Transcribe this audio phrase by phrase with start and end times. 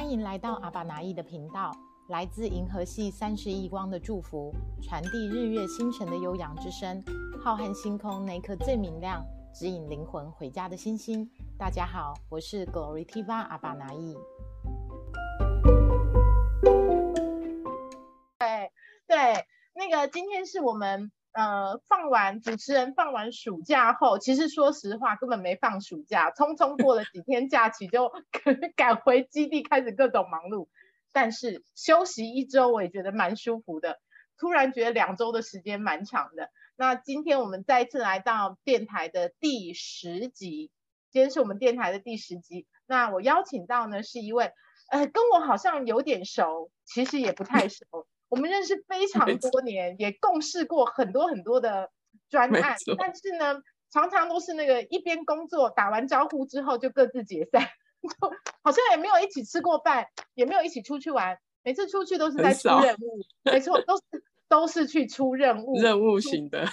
[0.00, 1.70] 欢迎来到阿巴拿意的频道，
[2.08, 4.50] 来自银河系三十亿光的祝福，
[4.82, 7.04] 传递日月星辰的悠扬之声。
[7.38, 9.22] 浩瀚星空那颗最明亮，
[9.54, 11.30] 指引灵魂回家的星星。
[11.58, 14.16] 大家好，我是 Glory Tiva 阿巴拿意。
[18.38, 18.72] 对
[19.06, 21.12] 对，那个今天是我们。
[21.32, 28.12] 呃，放完主持人放完暑假后，其实说实话根本没放暑假，匆匆过了几天假期就
[28.74, 30.66] 赶回基地开始各种忙碌。
[31.12, 34.00] 但是休息一周我也觉得蛮舒服的，
[34.38, 36.50] 突然觉得两周的时间蛮长的。
[36.76, 40.70] 那今天我们再次来到电台的第十集，
[41.10, 42.66] 今天是我们电台的第十集。
[42.86, 44.52] 那我邀请到呢是一位，
[44.90, 47.84] 呃，跟我好像有点熟，其实也不太熟。
[48.30, 51.90] 我们认识非常多年，也共事过很多很多的
[52.30, 58.30] 专案，但是呢，常常都是那个一边工作打完招呼之后就各自解散，就
[58.62, 64.02] 好像也没有一起吃过饭，也没有一起出去玩，每次出去都是在出任务，没错，都是
[64.48, 66.66] 都是去出任务， 任务型的，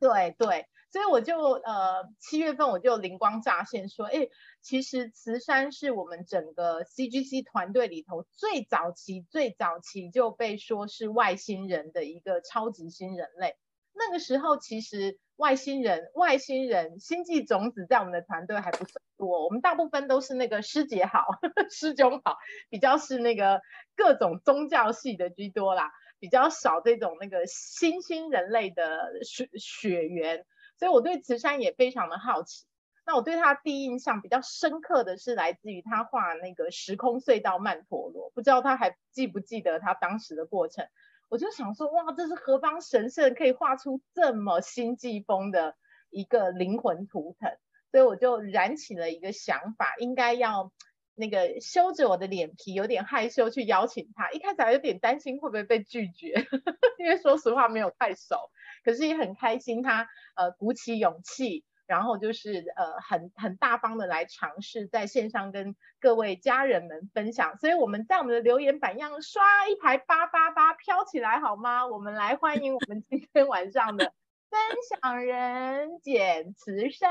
[0.00, 0.66] 对对。
[0.92, 4.28] 所以我就呃七月份我就灵光乍现说，哎，
[4.60, 13.56] 其实慈山是我们整个 CGC 团队里头最早期、最早期就被说是外星人的一个超级新人类。
[13.94, 21.24] 那个时候其实外星人、外星人、星际种子在我们的团队还不算多，我们大部分都是那个师姐好、
[21.70, 22.36] 师兄好，
[22.68, 23.62] 比较是那个
[23.96, 30.44] 各种宗教系的居多啦，比较少这种那个新兴人类的血血缘。
[30.78, 32.64] 所以我对慈山也非常的好奇。
[33.04, 40.86] 那我对他第一印象比较深刻的是来自于他画那个时空隧道曼陀罗，不知道他还记不记得他当时的过程？
[41.28, 45.74] 我就想说，哇，这是何方神圣，可以画出这么星际风的
[46.10, 47.50] 一个灵魂图腾？
[47.90, 50.72] 所以我就燃起了一个想法，应该要
[51.14, 54.30] 那个羞着我的脸皮，有点害羞去邀请他。
[54.30, 56.46] 一开始还有点担心会不会被拒绝，
[56.98, 58.50] 因为说实话没有太熟。
[58.84, 71.86] 可是也很开心，他呃鼓起勇气，然后就是呃很很大方的来尝试在线上跟各位家人们分享，所以我们在我们的留言板上刷一排八八八飘起来好吗？
[71.86, 74.12] 我们来欢迎我们今天晚上的
[74.50, 74.60] 分
[75.00, 77.08] 享人简慈山。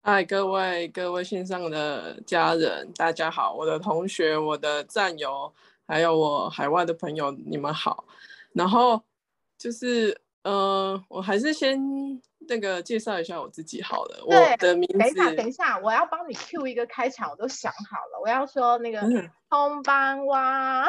[0.00, 5.52] 嗨，各位各位线上的家人，大家好，我的同学、我的战友，
[5.86, 8.04] 还有我海外的朋友，你们好。
[8.52, 9.02] 然后
[9.58, 11.78] 就是，呃，我还是先
[12.48, 14.24] 那个介绍一下我自己好了。
[14.24, 14.98] 我的名字。
[14.98, 18.20] 等一下，等一下，我要帮你 Q 一个开场，我都想好了。
[18.22, 19.00] 我要说那个
[19.48, 20.88] 空班哇，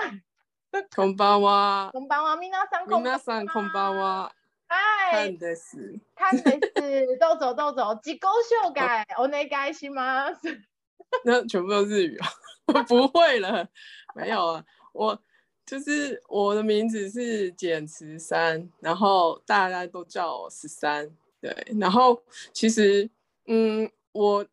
[0.95, 4.31] 空班哇，空班哇，米娜桑，米娜桑，空班哇。
[4.69, 10.27] 嗨，看的是，看的是， 都走都走，几勾秀改，我那改是吗？
[11.25, 12.27] 那全部都是日语啊，
[12.73, 13.67] 我不会了，
[14.15, 15.21] 没有啊，我。
[15.65, 21.07] 就是我的名字是简十三，然后大家都叫我十三。
[21.39, 22.19] 对，然后
[22.51, 23.07] 其实，
[23.45, 24.43] 嗯，我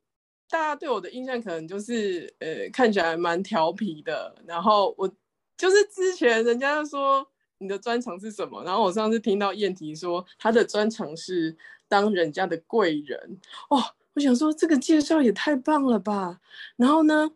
[0.50, 4.36] 大家对我的印象可能就是，呃，看起来蛮调皮的。
[4.46, 5.10] 然后我
[5.56, 7.26] 就是之前人家说
[7.58, 11.56] 你的专长是什么，然后我上次听到燕婷说她的专长是
[11.88, 13.82] 当人家的贵人，哦，
[14.14, 16.40] 我想说这个介绍也太棒了吧。
[16.76, 17.30] 然后呢，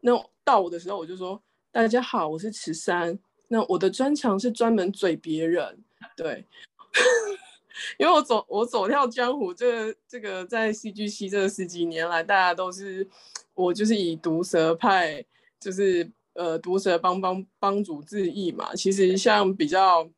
[0.00, 0.12] 那
[0.44, 3.18] 到我的时候我就说大家好，我是池山。
[3.48, 5.78] 那我的专长是专门嘴别人，
[6.16, 6.44] 对，
[7.96, 13.08] 因为我走我走跳江湖，这个这个在戏剧系这十几年来，大家都是
[13.54, 15.24] 我就是以毒舌派，
[15.60, 18.74] 就是呃毒蛇帮帮帮主致意嘛。
[18.74, 20.08] 其实像比较，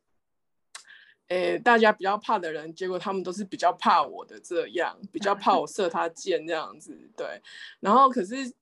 [1.28, 7.40] 诶大家比较怕的人，结果他们都是比较怕我的这样，比较怕我射他箭这样子，对。
[7.80, 8.52] 然后可是，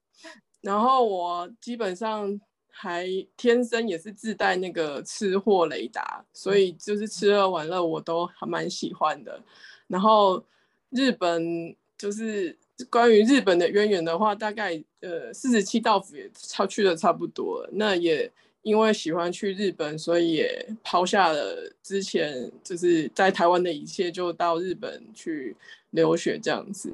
[0.61, 2.41] 然后我基本上。
[2.78, 3.06] 还
[3.39, 9.43] 天生也是自带那个吃货雷达，所以就是吃喝玩乐我都还蛮喜欢的。
[9.87, 10.44] 然后
[10.91, 12.55] 日本就是
[12.91, 17.67] 关于日本的渊源的话，大概呃四十七道府也超去的差不多。
[17.73, 18.31] 那也
[18.62, 25.56] 因为喜欢去日本，所以也抛下了之前就是在台湾的一切，就到日本去
[25.90, 26.93] 留学这样子。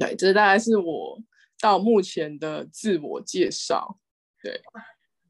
[0.00, 1.18] 对，这大概是我
[1.60, 3.98] 到目前的自我介绍。
[4.42, 4.60] 对，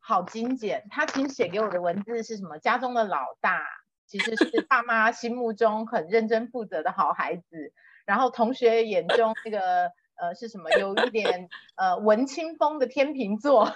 [0.00, 0.86] 好精简。
[0.90, 2.56] 他其实写给我的文字是什么？
[2.58, 3.60] 家中的老大，
[4.06, 7.72] 其实是爸妈心目中很认真负责的好孩子。
[8.06, 10.70] 然后同学眼中那个呃是什么？
[10.78, 13.72] 有一点呃文青风的天秤座。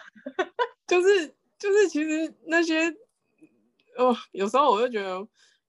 [0.86, 2.90] 就 是就是，其实那些
[3.96, 5.26] 哦，有时候我就觉得，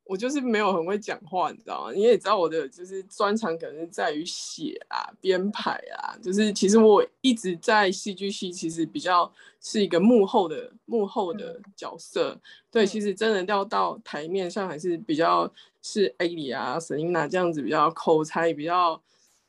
[0.07, 1.92] 我就是没有很会讲话，你知道吗？
[1.94, 12.39] 你也知道我的就是专长可能是在于写啊、编排啊，就是其实我一直在戏剧系，其实比较是一个幕后的幕后的角色。
[12.71, 15.51] 对，其实真的要到台面上，还是比较
[15.81, 19.01] 是 A 里啊、沈英娜这样子比较口才比较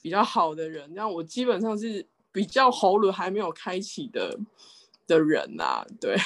[0.03, 0.93] 比较好的人。
[0.93, 4.39] 这样我基本上是比较喉咙还没有开启的
[5.07, 6.17] 的人呐，对。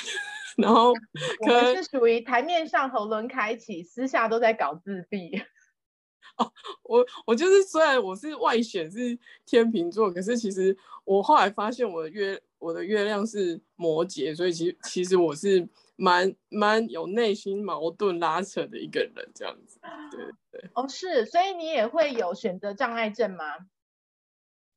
[0.56, 0.92] 然后
[1.40, 5.30] 我们是属于台面上喉轮开启，私下都在搞自闭。
[6.38, 6.50] 哦，
[6.84, 19.78] 我我就是虽然我是外显是天秤座，可是其实我后来发现我的月我的月亮是摩羯，所以其实其实我是蛮蛮有内心矛盾拉扯的一个人，这样子。
[20.10, 20.70] 对对。
[20.74, 23.44] 哦，是，所以你也会有选择障碍症吗？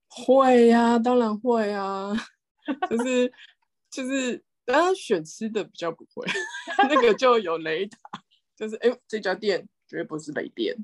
[0.10, 2.14] 会呀，当然会啊，
[2.90, 3.32] 就 是
[3.90, 4.44] 就是。
[4.66, 6.26] 当然选吃的比较不会，
[6.90, 7.98] 那个就有雷达，
[8.56, 10.76] 就是哎，这家店绝对不是雷店，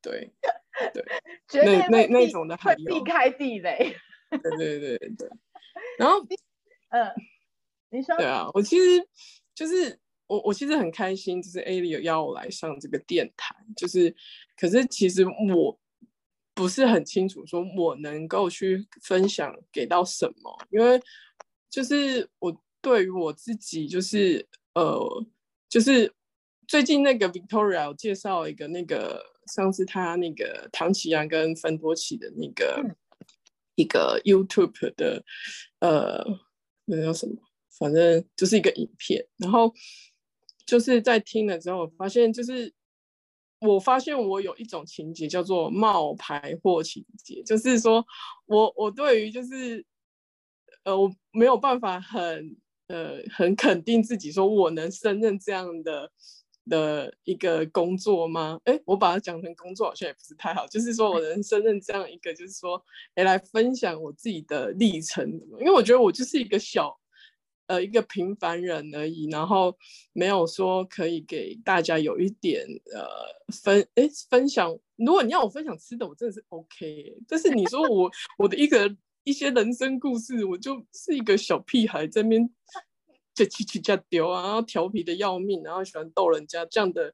[0.00, 0.32] 对
[0.94, 3.94] 对，那那那种的还有避开地雷，
[4.30, 5.30] 对对对对。
[5.98, 6.20] 然后，
[6.88, 7.12] 嗯，
[7.90, 9.06] 你说对啊，我其实
[9.54, 14.14] 就是我我其实很开心，就是 A 里有邀我来上这个电台，就是
[14.56, 15.24] 可是其实
[15.54, 15.78] 我
[16.54, 20.98] 不是很清楚说我能够去分享给到什么，因为
[21.68, 22.62] 就是我。
[22.86, 25.26] 对于我自己，就是呃，
[25.68, 26.14] 就是
[26.68, 29.20] 最近那个 Victoria 有介绍一个那个
[29.52, 32.96] 上次他那个唐奇阳跟芬多奇的那个
[33.74, 35.24] 一个 YouTube 的
[35.80, 36.24] 呃，
[36.84, 37.34] 那叫什么？
[37.76, 39.26] 反正就是一个影片。
[39.38, 39.74] 然后
[40.64, 42.72] 就是在听了之后，发现就是
[43.58, 48.06] 我发现我有一种情节叫做冒牌货情节，就是说
[48.44, 49.84] 我我对于就是
[50.84, 52.56] 呃，我没有办法很。
[52.88, 56.10] 呃，很肯定自己，说我能胜任这样的
[56.68, 58.60] 的一个工作吗？
[58.64, 62.80] 哎，我把它讲成工作好像也不是太好，就是说我能胜任这样一个，就是说，
[63.14, 65.28] 哎，来分享我自己的历程。
[65.58, 66.96] 因为我觉得我就是一个小，
[67.66, 69.76] 呃，一个平凡人而已，然后
[70.12, 73.04] 没有说可以给大家有一点呃
[73.62, 74.76] 分，哎，分享。
[74.96, 77.16] 如果你要我分享吃的，我真的是 OK。
[77.28, 78.96] 但是你说我 我的一个。
[79.26, 82.48] 一些人生故事，我就是一个小屁孩，在边
[83.34, 87.12] 就叽叽叫丢啊，然后调皮的要命，然后喜欢逗人家，这样的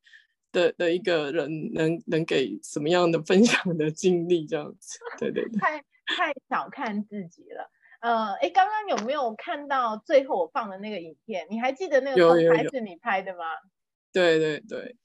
[0.52, 4.44] 的的一个人，能能给什么样的分享的经历？
[4.44, 7.70] 这样子，对对对，太太小看自己了。
[8.02, 11.46] 呃，哎，刚刚有没有看到最后我放的那个影片？
[11.48, 13.44] 你还记得那个空拍是你拍的吗？
[14.12, 14.96] 对对对，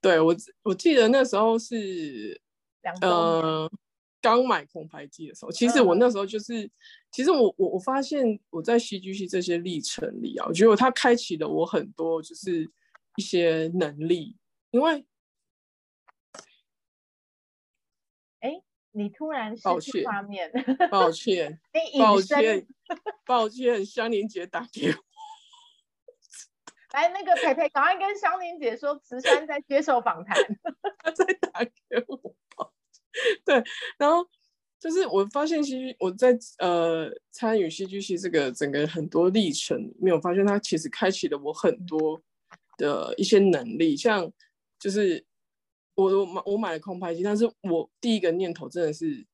[0.00, 0.34] 对我
[0.64, 2.40] 我记得那时候是
[2.82, 3.70] 两周。
[4.24, 6.70] 刚买空拍机的时候，其实我那时候就是，
[7.10, 12.66] 其实我我我发现我在戏剧系这些历程里啊，我觉得它开启了我很多就是
[13.16, 14.38] 一些能力，
[14.70, 15.04] 因为，
[18.40, 18.62] 哎，
[18.92, 20.50] 你突然抱歉画面，
[20.90, 21.60] 抱歉，
[21.98, 22.66] 抱歉，
[23.26, 25.04] 抱歉，香玲姐打给我，
[26.94, 30.34] 来，那个培培，赶快跟香玲姐说，慈山在接受访谈，
[31.00, 31.70] 他在打给
[32.08, 32.34] 我。
[33.44, 33.62] 对，
[33.98, 34.26] 然后
[34.80, 42.20] 就是我发现戏剧，我在呃参与戏剧系这个整个很多历程里面，我发现它其实开启了我很多
[42.76, 44.30] 的一些能力，像
[44.78, 45.24] 就是
[45.94, 49.26] 我我买我买了空拍机，但是我第一个念头真的是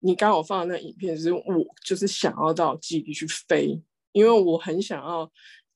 [0.00, 1.42] 你刚好放的那影片，就是我
[1.84, 3.80] 就是想要到基地去飞，
[4.12, 5.30] 因为我很想要。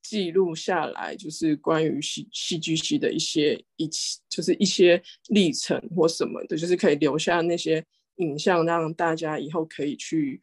[0.07, 7.83] 记录下来，就是关于戏戏剧系的一些一起，就是一些历程或什么的，就是可以留下那些
[8.17, 10.39] 影像，让大家以后可以去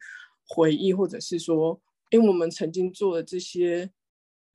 [0.47, 1.79] 回忆，或者是说，
[2.11, 3.89] 因为我们曾经做的这些，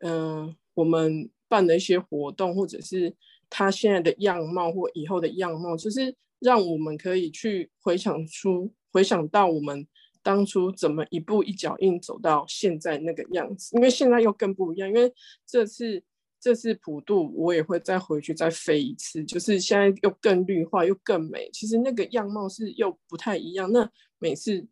[0.00, 3.14] 嗯，我们办的一些活动，或者是
[3.48, 9.86] 他现在的样貌或以后的样貌，就是让我们可以去回想出，回想到我们。
[10.22, 13.74] 当初怎么一步一脚印走到现在那个样子？
[13.76, 14.88] 因为现在又更不一样。
[14.88, 15.12] 因为
[15.46, 16.02] 这次
[16.40, 21.48] 这次普渡，我也会再回去再飞一次，就是现在又更绿化又更美。
[21.52, 23.70] 其实那个样貌是又不太一样。
[23.72, 24.66] 那每次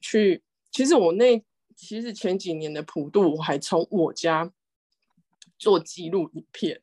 [0.00, 1.40] 去，其实我那
[1.76, 4.52] 其实前几年的普渡，我还从我家
[5.58, 6.80] 做记录影片，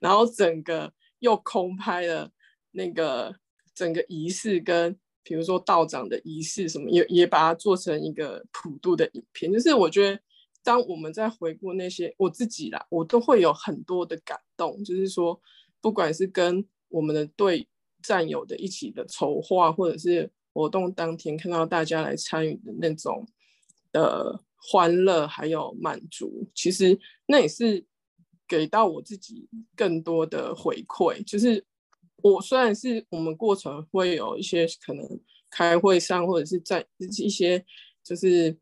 [0.00, 2.32] 然后整个又空拍了
[2.72, 3.36] 那个
[3.74, 4.98] 整个仪式跟。
[5.26, 9.52] 比如说道长的仪式什么，也也把它做成一个普渡的影片。
[9.52, 10.20] 就是我觉得，
[10.62, 14.84] 当我们在回顾那些我自己啦，我都会有很多的感动。
[14.84, 15.40] 就是说，
[15.80, 17.66] 不管是跟我们的队
[18.02, 23.26] 战友的一起的筹划，或者是活动当天看到大家来参与的那种
[23.90, 27.84] 的欢乐还有满足，其实那也是
[28.46, 31.20] 给到我自己更多的回馈。
[31.24, 31.64] 就是
[32.22, 35.20] 我虽然是我们过程会有一些可能
[35.50, 37.64] 开会上或者是在一些
[38.02, 38.56] 就是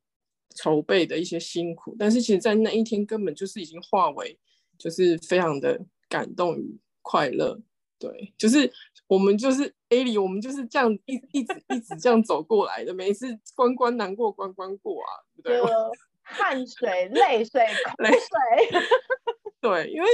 [0.54, 4.38] 筹备的一些辛苦，但是其实，在那一天根本就是已经化为
[4.78, 7.60] 就是非常的感动与快乐。
[7.98, 8.70] 对，就是
[9.06, 12.92] 我们就是 A 里，我们就是这样一一直一直这样走过来的。
[12.92, 15.08] 每一次关关难过关关过啊，
[15.42, 15.74] 对不对？
[16.22, 18.80] 汗水、泪水、口 水。
[19.60, 20.08] 对，因为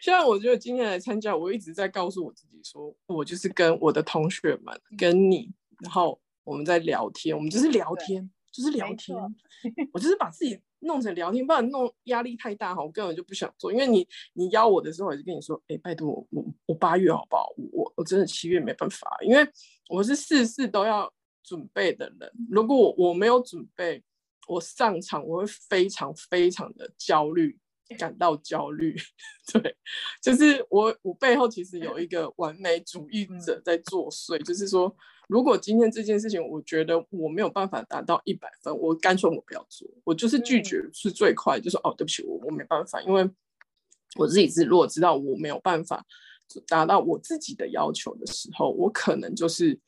[0.00, 5.50] 现在我觉得今天来参加，我一直在告诉我自己说，我就是跟我的同学们，跟你，
[5.80, 9.16] 然后我们在聊天，我们就是聊天，就是聊天。
[9.92, 10.58] 我就是把自己。
[10.80, 13.72] 弄成聊天，不然弄压力太大哈，我根本就不想做。
[13.72, 17.52] 因为你你邀我的时候，我就跟你说，哎，拜托我我我八月好不好？
[17.72, 19.44] 我我真的七月没办法，因为
[19.88, 21.12] 我是事事都要
[21.42, 22.30] 准备的人。
[22.48, 24.00] 如果我我没有准备，
[24.46, 27.58] 我上场我会非常非常的焦虑，
[27.96, 28.96] 感到焦虑。
[29.52, 29.76] 对，
[30.22, 34.94] 就是我我背后其实有一个完美主义者在作祟，就是说。
[35.28, 43.30] 如果今天这件事情，我觉得我没有办法达到一百分，我干脆我不要做，我就是拒绝是最快，就是哦，对不起，我我没办法，因为
[44.16, 46.02] 我自己是如果知道我没有办法
[46.66, 49.78] 达到我自己的要求的时候，我可能就是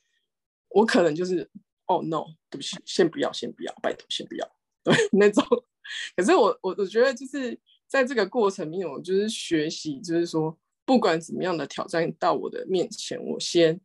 [0.68, 1.50] 我可能就是
[1.86, 4.46] 哦，no，对不起，先不要，先不要，拜托，先不要，
[4.84, 5.42] 对那种。
[6.14, 7.58] 可是我我我觉得就是
[7.90, 13.80] 在这个过程里面，我就是学习，就是说不管怎么样的挑战到我的面前，我先。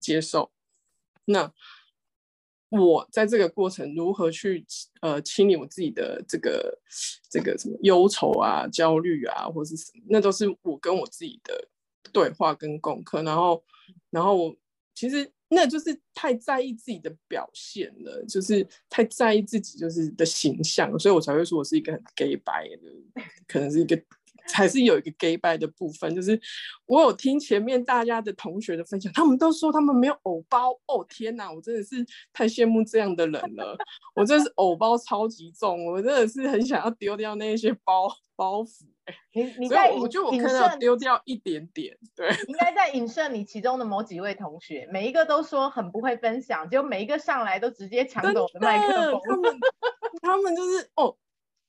[0.00, 0.52] 接受，
[1.24, 1.52] 那
[2.68, 4.64] 我在这个过程如何去
[5.00, 6.78] 呃清理我自己的这个
[7.28, 11.68] 这个什么忧愁啊、焦虑啊，或是什么，那都是我跟我自己的
[12.12, 13.24] 对话跟功课。
[13.24, 13.62] 然后，
[14.08, 14.56] 然后我
[14.98, 24.02] 其实那就是太在意自己的表现了，就是太在意自己就是的形象，所以我才会说我是一个很 gay 白的，可能是一个。
[24.50, 26.40] 还是有一个 gay by 的部分，就是
[26.86, 30.70] 我有听前面大家的同学的分享，他们都说他们没有偶包。
[30.86, 32.02] 哦天哪，我真的是
[32.32, 33.76] 太羡慕这样的人了。
[34.16, 38.86] 我真是偶包超级重，我真的是很想要丢掉那些包包袱。
[39.34, 42.28] 你你在我觉得我可能丢掉一点点，对。
[42.46, 49.20] 应该在影射你其中的某几位同学，每一个都说很不会分享，就每一个上来都直接抢走我的麦克风。
[49.22, 49.60] 他们
[50.22, 51.16] 他们就是哦，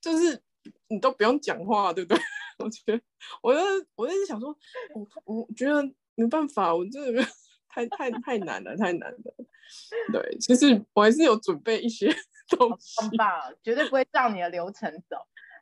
[0.00, 0.42] 就是
[0.88, 2.22] 你都不用讲话，对不对？
[2.58, 3.00] 我觉得，
[3.42, 3.60] 我就
[3.94, 4.54] 我就是想说，
[4.94, 5.82] 我我觉得
[6.14, 7.22] 没办法，我真的
[7.68, 9.34] 太太太难了，太难了。
[10.12, 12.12] 对，其实我还是有准备一些
[12.48, 15.16] 东西，很棒，绝对不会照你的流程走。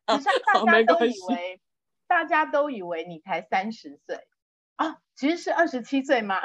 [0.06, 0.32] 就像
[0.64, 1.61] 大家都以为，
[2.09, 4.19] 大家都以为你才三十岁
[4.75, 6.41] 啊，其实是二十七岁吗？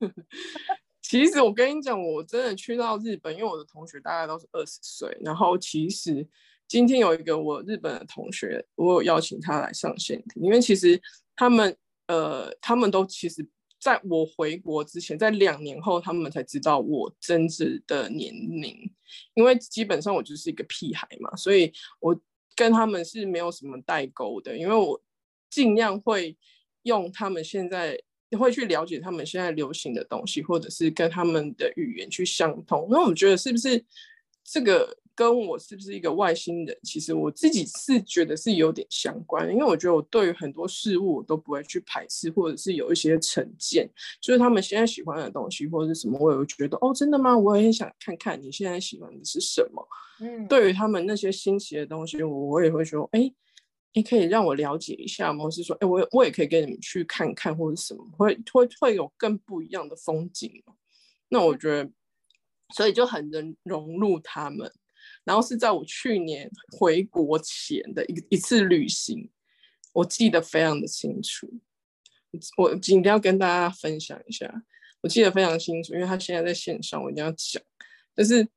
[1.00, 6.26] 其实我跟你讲，我真的去到日本，因为我的同学大概都是二十岁，然后其实。
[6.68, 10.98] 今天有一个我日本的同学，我有邀请他来上线，因为其实
[11.36, 11.76] 他们
[12.06, 13.46] 呃，他们都其实
[13.78, 18.90] 在我回国之前，在两年后，他们才知道我真实的年龄，
[19.34, 22.18] 因为基本上我就是一个屁孩嘛，所以我
[22.54, 25.00] 跟他们是没有什么代沟的，因为我
[25.50, 26.36] 尽量会
[26.82, 27.98] 用他们现在
[28.38, 32.88] 会去了解他们现在流行的东西，或者是跟他们的语言去相通。
[32.90, 33.84] 那我觉得是不是
[34.44, 34.98] 这个？
[35.14, 36.76] 跟我是不是一个外星人？
[36.82, 43.88] 其实我自己是觉得是有点相关，因为我觉得我对于很多事物我都不会去排斥，或者是有一些成见，
[44.20, 47.36] 就是他们现在喜欢的东西或者是什么，我也会觉得哦，真的吗？
[47.36, 49.86] 我也想看看你现在喜欢的是什么。
[50.20, 53.32] 嗯，对于他们那些新奇的东西，我我也会说，哎，
[53.92, 55.50] 你可以让我了解一下吗？
[55.50, 60.62] 是说，哎，我我也可以跟你们去看看，或者什么，会会会有更不一样的风景。
[61.28, 61.90] 那我觉得，
[62.74, 64.70] 所以就很能融入他们。
[65.24, 69.30] 然后是在我去年回国前的一一次旅行，
[69.92, 71.48] 我记得非常的清楚。
[72.56, 74.52] 我今天要跟大家分享一下，
[75.00, 77.62] 我记得非常清楚，因为他现在在线上，我一定要讲。
[78.16, 78.48] 就是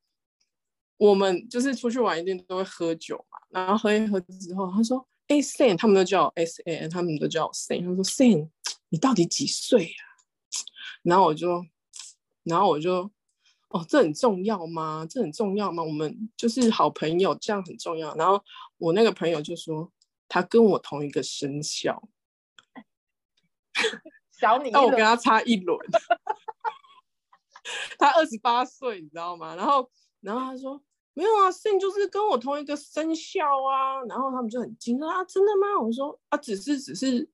[0.98, 3.38] 我们就是出去玩，一定都会喝酒嘛。
[3.52, 7.82] 然后喝一喝之后，他说：“哎，Sam，他们都叫我 San，他们都叫我 Sam。
[7.82, 8.50] 他说：“Sam，
[8.90, 9.94] 你到底几岁呀？”
[11.04, 11.66] 然后我就，
[12.44, 13.12] 然后我就。
[13.76, 15.06] 哦，这很重要吗？
[15.10, 15.84] 这很重要吗？
[15.84, 18.16] 我们就是好朋友，这样很重要。
[18.16, 18.42] 然后
[18.78, 19.92] 我那个朋友就说，
[20.30, 22.02] 他跟我同一个生肖，
[24.32, 25.78] 小你，但我跟他差一轮。
[28.00, 29.54] 他二十八岁，你知道吗？
[29.58, 29.92] 然后，
[30.22, 30.82] 然后他说
[31.14, 34.02] 没有啊，Sam 就是跟我同一个生肖啊。
[34.08, 35.82] 然后他们就很惊讶啊，真的吗？
[35.82, 37.30] 我说啊，只是，只是，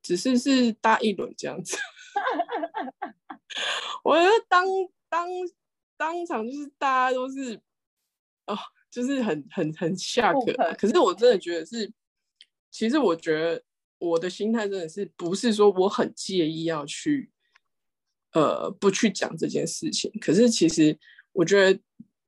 [0.00, 1.76] 只是是大一轮这样子。
[4.02, 4.64] 我就当。
[5.08, 5.28] 当
[5.96, 7.60] 当场就是大家都是
[8.46, 8.56] 哦，
[8.90, 10.74] 就是很很很下课。
[10.78, 11.92] 可是我真的觉得是
[12.70, 13.62] 其实我觉得
[13.98, 17.30] 我的心态真的是不是说我很介意要去，
[18.32, 20.12] 呃，不去讲这件事情。
[20.20, 20.98] 可是其实
[21.32, 21.80] 我觉得，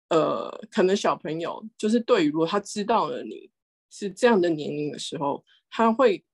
[0.09, 3.51] 呃，可能小朋友就是对于如果他知道了你
[3.91, 6.25] 是这样的年龄的时候，他会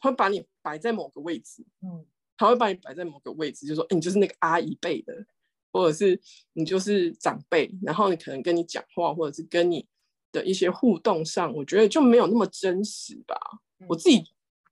[0.00, 2.06] 会把你摆在某个位置，嗯，
[2.36, 5.26] 他会把你摆在某个位置，就说，哎，你就是那个阿姨辈的。
[5.74, 6.18] 或者是
[6.52, 9.84] 你就是长辈，然后你可能跟你讲话，或者是跟你
[10.30, 13.36] 的一些互动上，我觉得就没有那么真实吧。
[13.88, 14.22] 我自己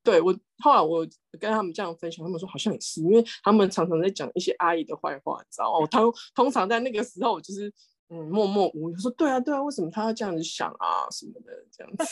[0.04, 1.06] 对我后来我
[1.40, 5.86] 跟他们这样分享，他们说好像也是，因为他们常常在讲一些阿姨的坏话，你知道哦。
[5.90, 6.00] 他
[6.36, 7.72] 通常在那个时候就是
[8.08, 12.04] 嗯默默无语，说对啊对啊，为什么他要这样子想啊什么的这样子。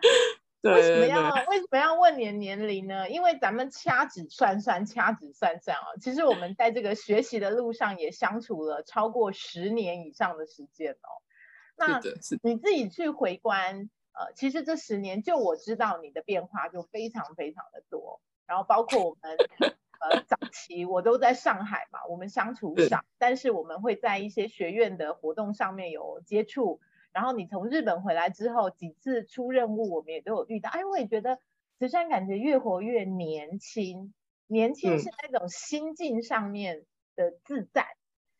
[0.62, 3.08] 为什么要为什么要问你的年龄呢？
[3.08, 11.08] 因为咱们掐指算算，掐指算算啊，其实我们在这个学习的路上也相处了超过十年以上的时间哦。
[11.76, 11.98] 那
[12.42, 18.20] 你自己去回观，呃，其实这十年就我知道你的变化就非常非常的多。
[18.46, 19.38] 然后包括我们
[20.00, 26.80] 呃早期我都在上海嘛，我们相处少，但是我们会在一些学院的活动上面有接触。
[27.12, 30.70] 然后你从日本回来之后，几次出任务，我们也都有遇到。
[30.70, 31.40] 哎，我也觉得
[31.78, 34.14] 慈善感觉越活越年轻，
[34.46, 36.86] 年轻是那种心境上面
[37.16, 37.86] 的自在。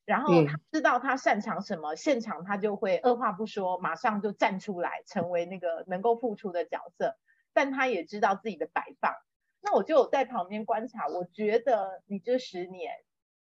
[0.04, 7.16] 然后他知道他擅长什么，现场他就会二话不说，马上就站出来，成为那个能够付出的角色。
[7.52, 9.12] 但他也知道自己的摆放。
[9.60, 12.92] 那我就在旁边观察，我觉得你这十年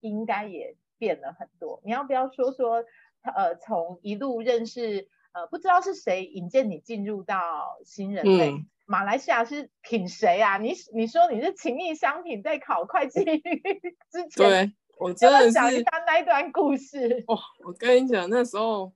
[0.00, 1.80] 应该也变了很多。
[1.85, 2.85] 你要不要说说？
[3.23, 5.09] 呃，从一路认识。
[5.37, 8.64] 呃，不知道是谁引荐你进入到新人类？
[8.87, 10.57] 马来西亚是品谁啊？
[10.57, 17.23] 你你说你是情谊商品在考会计之前，对我真的是讲一下那一段故事。
[17.26, 18.90] 哦，我跟你讲，那时候，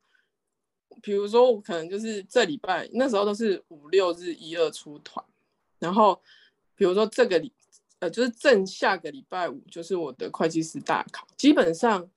[1.02, 5.22] 比如说我可能就是这礼拜那时候都是五六日一二出团，
[5.78, 6.22] 然后
[6.74, 7.52] 比如说这个礼
[7.98, 12.08] 呃就是正下个礼拜五就是我的会计师大考，基本上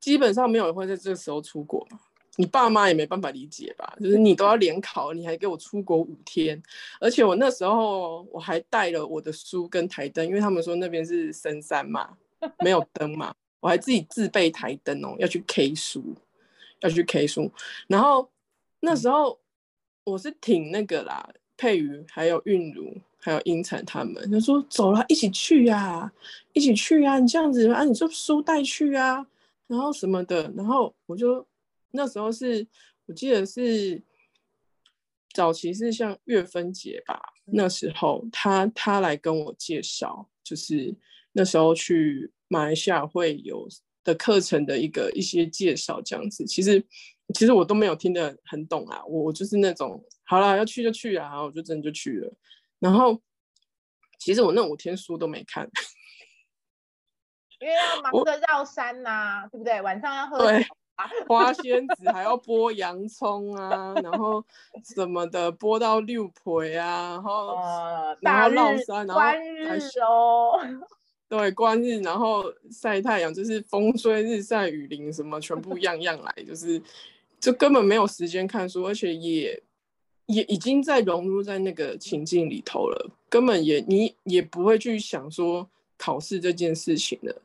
[0.00, 2.00] 基本上没有人会在这个时候出国嘛。
[2.40, 3.96] 你爸妈也没办法理解吧？
[4.00, 6.62] 就是你都要联考，你还给我出国五天，
[7.00, 12.16] 而且我那时候我还带了我的书跟台灯，因为他们说那边是深山嘛，
[12.60, 16.14] 没有灯嘛，我还自己自备台灯哦，要去 K 书，
[16.78, 17.50] 要去 K 书。
[17.88, 18.30] 然后
[18.78, 19.36] 那时候
[20.04, 26.12] 我是挺那个啦，佩瑜还有韵如还有英晨他们就说走了，一起去呀，
[26.52, 29.26] 一起去呀，你这样子啊，你就书带去啊，
[29.66, 31.44] 然后什么的，然后我就。
[31.90, 32.66] 那时候是
[33.06, 34.02] 我记得是
[35.32, 40.94] 早期是像月芬姐吧，那时候她她来跟我介绍，就是
[41.32, 43.68] 那时候去马来西亚会有
[44.04, 46.44] 的课程的一个一些介绍这样子。
[46.46, 46.84] 其实
[47.34, 52.34] 其实我都没有听得很懂啊，我我就是那种好了要去就去啊，然后我就真的就去了。
[52.78, 53.20] 然后
[54.18, 55.70] 其实我那五天书都没看，
[57.60, 59.80] 因为要忙着绕山呐，对不对？
[59.82, 60.66] 晚上要喝酒。
[61.28, 64.44] 花仙子还要剥洋葱啊，然后
[64.84, 67.56] 什么的剥到六婆啊，然后
[68.20, 70.60] 然后绕山，然后关日哦，
[71.28, 76.82] 对，关日，然后晒太阳，就是风吹日晒雨淋，什么全部样样来，就是
[77.38, 79.62] 就根本没有时间看书，而且也
[80.26, 87.42] 也已经在融入在那个情境里头了，根本也你也不会去想说考试这件事情了。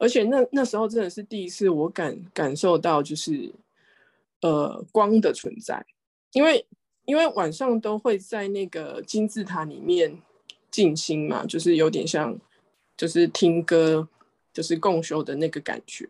[0.00, 3.52] 而且那那时候真的是第一次，我感感受到就是，
[4.40, 5.84] 呃，光的存在，
[6.32, 6.66] 因为
[7.04, 10.16] 因为晚上都会在那个金字塔里面
[10.70, 12.34] 静心嘛，就是有点像，
[12.96, 14.08] 就是听歌，
[14.54, 16.08] 就是共修的那个感觉。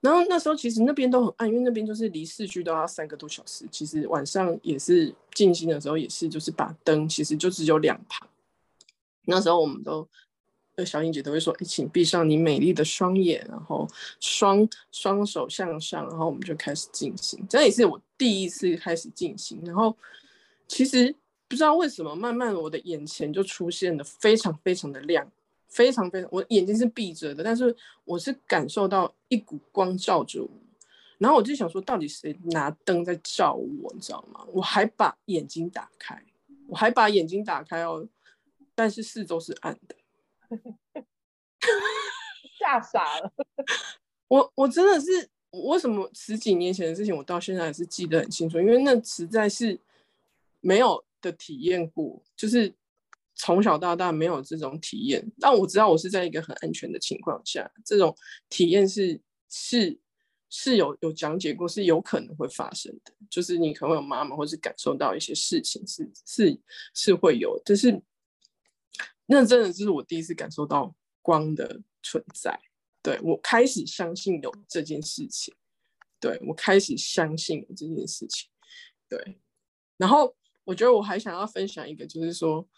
[0.00, 3.66] 然后那时候其实那边都很暗，因为那边就是离市区都要三个多小时。
[3.72, 8.28] 其实晚上也是静心的时候，也是就是把灯其实就只有两旁。
[9.24, 10.08] 那时候我们都。
[10.78, 13.88] 那小英姐都会说：“哎，请闭上你美丽的双眼，然后
[14.20, 17.42] 双双手向上，然后我们就开始进行。
[17.48, 19.58] 这也是我第一次开始进行。
[19.64, 19.96] 然后
[20.68, 21.14] 其实
[21.48, 25.26] 不知道为什么，慢慢我的眼前就出现了非常非常的亮，
[25.66, 30.50] 非常非常，我眼睛是闭着的，但是我是感受到一股光照着我。
[31.16, 33.90] 然后我就想说，到底谁拿灯在照我？
[33.94, 34.44] 你知道吗？
[34.52, 36.22] 我还把眼睛打开，
[36.66, 38.06] 我还把眼睛打开哦，
[38.74, 39.96] 但是四周是暗的。”
[42.58, 43.32] 吓傻了！
[44.28, 49.78] 我我真的是为什么十几年前的事情，我到现在还是记得很清楚，因为那实在是
[50.60, 52.74] 没有的体验过，就是
[53.34, 55.24] 从小到大没有这种体验。
[55.38, 58.16] 但我知道我是在一个很安全的情况下，这种
[58.48, 59.98] 体验是是
[60.50, 66.58] 是有有讲解过，是有可能会发生的，就是你可能会有妈妈，或是感受到一些事情，是是
[66.94, 68.00] 是会有，就是
[69.26, 72.58] 那真的是我第一次感受到光的存在，
[73.02, 75.54] 对我开始相信有这件事情，
[76.18, 78.48] 对我开始相信有这件事情，
[79.08, 79.38] 对，
[79.96, 80.34] 然后
[80.64, 82.68] 我觉得我还想要分享一个，就是说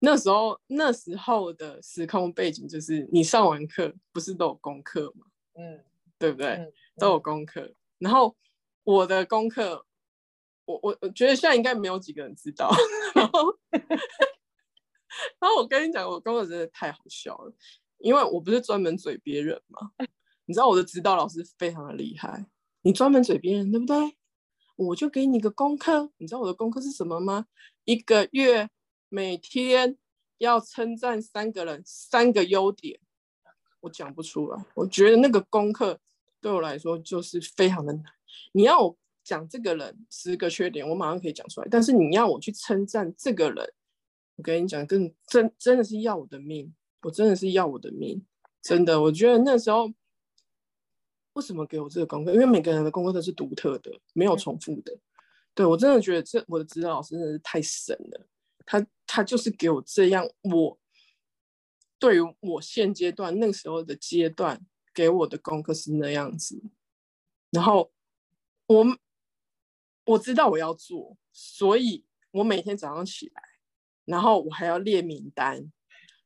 [0.00, 5.26] 那时候那时候的时空背景，就是你上完课不是都有功课吗？
[5.54, 5.84] 嗯。
[6.18, 6.72] 对不对？
[6.96, 7.74] 都有功课。
[7.98, 8.34] 然后
[8.84, 9.84] 我的功课，
[10.64, 12.74] 我我我觉得现在应该没有几个人知道。
[13.14, 13.54] 然后，
[15.38, 17.52] 然后我跟你讲，我功课真的太好笑了，
[17.98, 19.90] 因为我不是专门嘴别人嘛。
[20.44, 22.46] 你知道我的指导老师非常的厉害，
[22.82, 24.16] 你专门嘴别人，对不对？
[24.76, 27.46] 我就给你个功课，你知道我的功课是什么吗？
[27.84, 28.68] 一个月
[29.08, 29.96] 每天
[30.38, 33.00] 要称赞三个人，三个优点。
[33.80, 35.98] 我讲不出来，我觉得那个功课
[36.40, 38.04] 对我来说就是非常的难。
[38.52, 41.68] 你要我讲这个人十个缺点，我马上可以讲出来。
[41.70, 43.72] 但是你要我去称赞这个人，
[44.36, 48.24] 我跟你讲，更真真的是要我的命，我真的是要我的命，
[48.62, 49.00] 真的。
[49.02, 49.92] 我觉得那时候
[51.32, 52.32] 为什么给我这个功课？
[52.32, 54.98] 因为每个人的功课都是独特的，没有重复的。
[55.54, 58.26] 对我真的觉得这我的指导老师真的是太神了，
[58.66, 60.78] 他他就是给我这样我。
[61.98, 66.62] 对于我现阶段那个时候的阶段给我的功课是那样子，
[67.50, 67.90] 然后
[68.66, 68.84] 我
[70.04, 73.42] 我知道我要做，所以我每天早上起来，
[74.06, 75.70] 然后我还要列名单，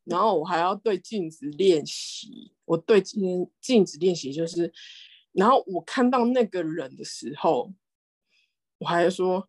[0.05, 2.53] 然后我还要对镜子练习。
[2.67, 4.73] 我对镜镜子练习就是，
[5.33, 7.75] 然后我看到那个人的时候，
[8.79, 9.49] 我还说：“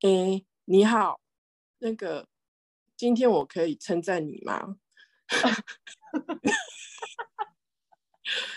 [0.00, 1.20] 哎，你好，
[1.80, 2.26] 那个
[2.96, 4.78] 今天我可以称赞你吗？”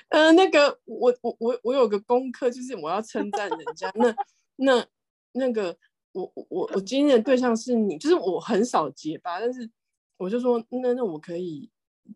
[0.09, 3.91] 嗯， 那个我我我我有个功课，就是我要称赞人家。
[3.95, 4.15] 那
[4.55, 4.87] 那
[5.33, 5.77] 那个
[6.11, 9.69] 我我我今天的对象是你，就是我很少结巴，但是
[10.17, 11.69] 我就说那那我可以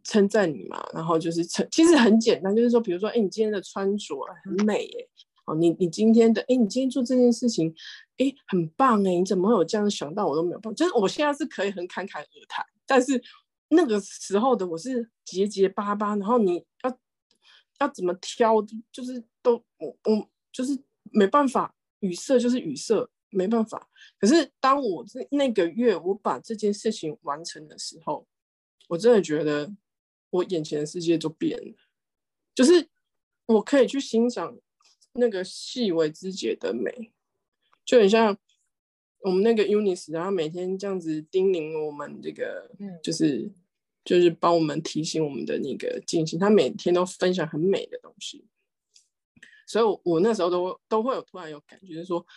[0.04, 0.84] 称赞你嘛。
[0.94, 5.08] 然后就是称，其实很简单，就是说，比如说，哎，你今天的穿着很美，哎，
[5.46, 7.74] 哦，你你今天的，哎，你今天做这件事情，
[8.18, 10.28] 哎，很棒，哎，你怎么会有这样想到？
[10.28, 13.22] 我都没有办法，就是我现在是可以很侃侃而谈，但是。
[13.70, 16.98] 那个时候的我是结结巴巴，然后你要
[17.80, 23.90] 要怎么挑，就是都我我就是没办法，语塞就是语塞，没办法。
[24.20, 28.28] 可是当我这那个月我把这件事情完成的时候，
[28.88, 29.74] 我真的觉得
[30.30, 31.76] 我眼前的世界就变了，
[32.54, 32.88] 就是
[33.46, 34.58] 我可以去欣赏
[35.14, 37.12] 那个细微之节的美，
[37.84, 38.38] 就很像。
[39.26, 43.50] 我们那个 UNIS，然后每天这样子叮咛我们这个，嗯，就是
[44.04, 48.46] 就是帮我们提醒我们的那个进行，他每天都分享很美的东西，
[49.66, 52.28] 所以，我我那时候都都会有突然有感觉，就是说，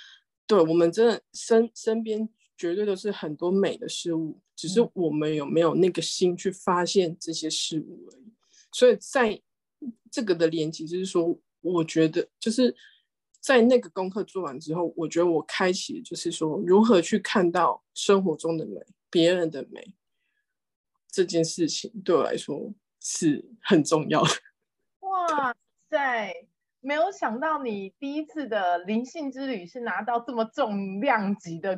[0.46, 8.32] 对我们真的身身边绝对都是很多美的事物，只是我们有没有那个心去发现这些事物而已。
[8.72, 9.40] 所以在
[10.10, 12.76] 这个的连接，就是说，我觉得就是。
[13.38, 19.94] 在那个功课做完之后，我觉得我开启就是说如何去看到生活中的美、别人的美
[21.08, 24.30] 这件事情，对我来说是很重要的。
[25.06, 25.54] 哇
[25.88, 26.48] 塞，
[26.86, 31.76] 没有想到你第一次的灵性之旅是拿到这么重量级的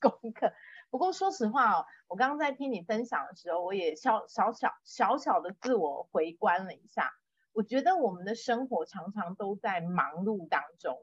[0.00, 0.52] 功课。
[0.90, 7.12] 不过说实话哦，我刚刚在听你分享的时候，我也小小小小小的自我回观了一下。
[7.52, 10.98] 我觉得我们的生活常常都在忙碌当中，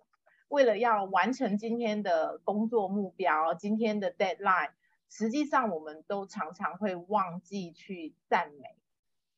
[0.49, 4.71] 为了要完成今天的工作目标、今天的 deadline，
[5.09, 8.75] 实际上我们都常常会忘记去赞美，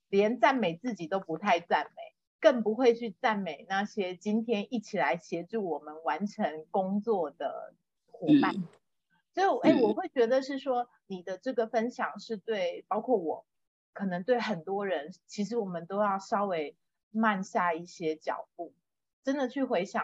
[0.10, 2.11] 连赞美自己都不太赞美，
[2.42, 7.74] 更不会去赞美那些今天一起来协助我们完成工作的
[8.12, 8.56] 伙伴。
[9.34, 13.46] 所以，哎，我会觉得是说你的这个分享是对，包括我，
[13.94, 16.76] 可能对很多人，其实我们都要稍微。
[17.14, 18.74] 慢下一些脚步，
[19.22, 20.02] 真的去回想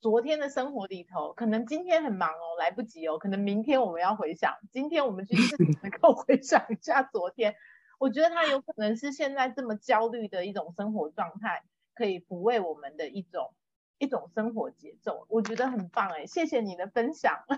[0.00, 7.54] 昨天的生活里头，可能今天很忙哦，来不及哦，可能明天我们要回想，今天我们去 试能够回想一下昨天。
[7.98, 11.62] 我觉得他有可能是现在这么焦虑的一种生活状态，
[11.94, 13.52] 可以抚慰我们的一种
[13.98, 15.24] 一种生活节奏。
[15.28, 17.32] 我觉得很棒哎，谢谢你的分享。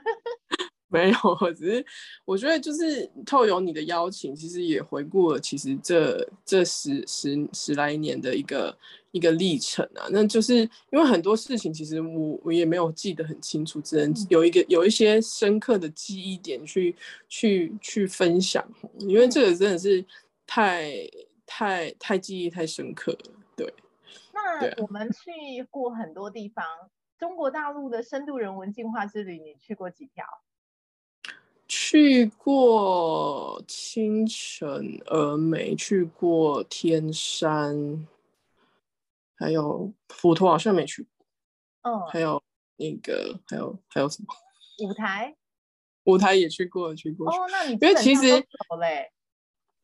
[0.89, 1.85] 没有，我只是
[2.25, 8.79] 我觉得就是透由你的邀请，其实也回顾了其实这这十十十来年的一个
[9.11, 10.07] 一个历程啊。
[10.13, 10.59] 那就是
[10.91, 16.95] 因为很多事情，其实我我也没有记得很清楚，只能有一个有一些深刻的记忆点去
[17.29, 18.65] 去去分享。
[19.01, 20.03] 因为这个真的是
[20.47, 21.09] 太
[21.45, 23.33] 太太记忆太深刻了。
[23.57, 23.75] 对。
[24.33, 26.65] 那那我们去过很多地方，
[27.19, 30.25] 中国大陆的深度人文进化之旅，你去过几条？
[31.69, 38.07] 去过青城、峨眉，去过天山，
[39.35, 41.27] 还有普陀好像没去过。
[41.83, 42.41] 嗯，还有
[42.77, 44.29] 那个，还有还有什么？
[44.87, 45.35] 舞台，
[46.05, 47.29] 舞台也去过，去过。
[47.29, 49.11] 哦，那你因为其实走嘞。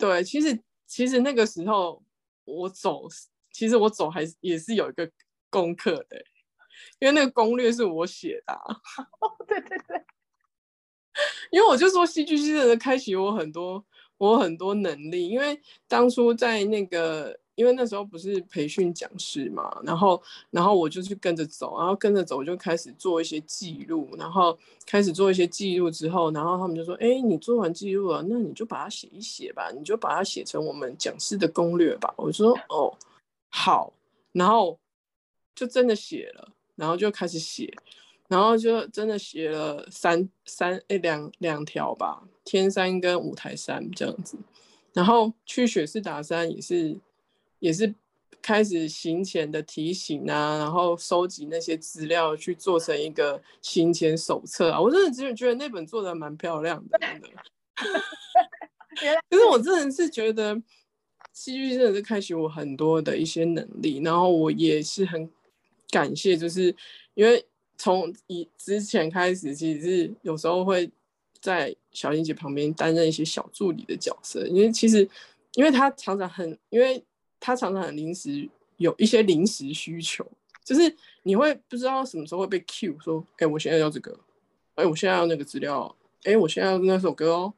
[0.02, 2.02] 对，其实其实那个时候
[2.44, 3.06] 我走，
[3.52, 5.08] 其实我走还是也是有一个
[5.48, 6.16] 功课的，
[6.98, 8.52] 因为那个攻略是我写的。
[9.20, 10.04] 哦，对对对。
[11.52, 13.86] 因为我就说戏剧系的开启我很多，
[14.18, 15.28] 我很多能力。
[15.28, 32.96] 因为当初在那个，因为那时候不是培训讲师嘛，然后，然后我就去跟着走，然后跟着走，我就开始做一些记录，然后开始做一些记录之后，然后他们就说：“哎，你做完记录了，那你就把它写一写吧，你就把它写成我们讲师的攻略吧。”我说：“哦，
[33.50, 33.92] 好。”
[34.32, 34.78] 然后
[35.54, 37.72] 就真的写了，然后就开始写。
[38.28, 44.38] 然后就真的写了三三诶两两条吧，天山跟五台山这样子。
[44.94, 46.98] 然后去雪士达山也是
[47.62, 47.94] 也是
[48.42, 54.80] 开始行前的提醒啊，然后收集那些资料去做成一个行前手册啊。
[54.80, 57.28] 我真的只觉得那本做的蛮漂亮的，真的。
[59.30, 60.60] 可是我真的是觉得
[61.32, 65.30] 戏剧真的是开启我很多的一些能力，然后我也是很
[65.90, 66.74] 感谢，就是
[67.14, 67.44] 因为。
[67.78, 70.88] 从以之前开始，其实是有时候会
[71.40, 75.08] 在小英姐旁边担任一些小助理的角色，因为其实，
[75.54, 77.04] 因为她常常很，因为
[77.42, 80.24] 他常常很临时有一些临时需求，
[80.64, 84.16] 就是你会不知道什么时候会被 Q 说，哎，我现在要这个，
[84.76, 87.52] 哎，我现在要那个资料，哎，我现在要那首歌哦，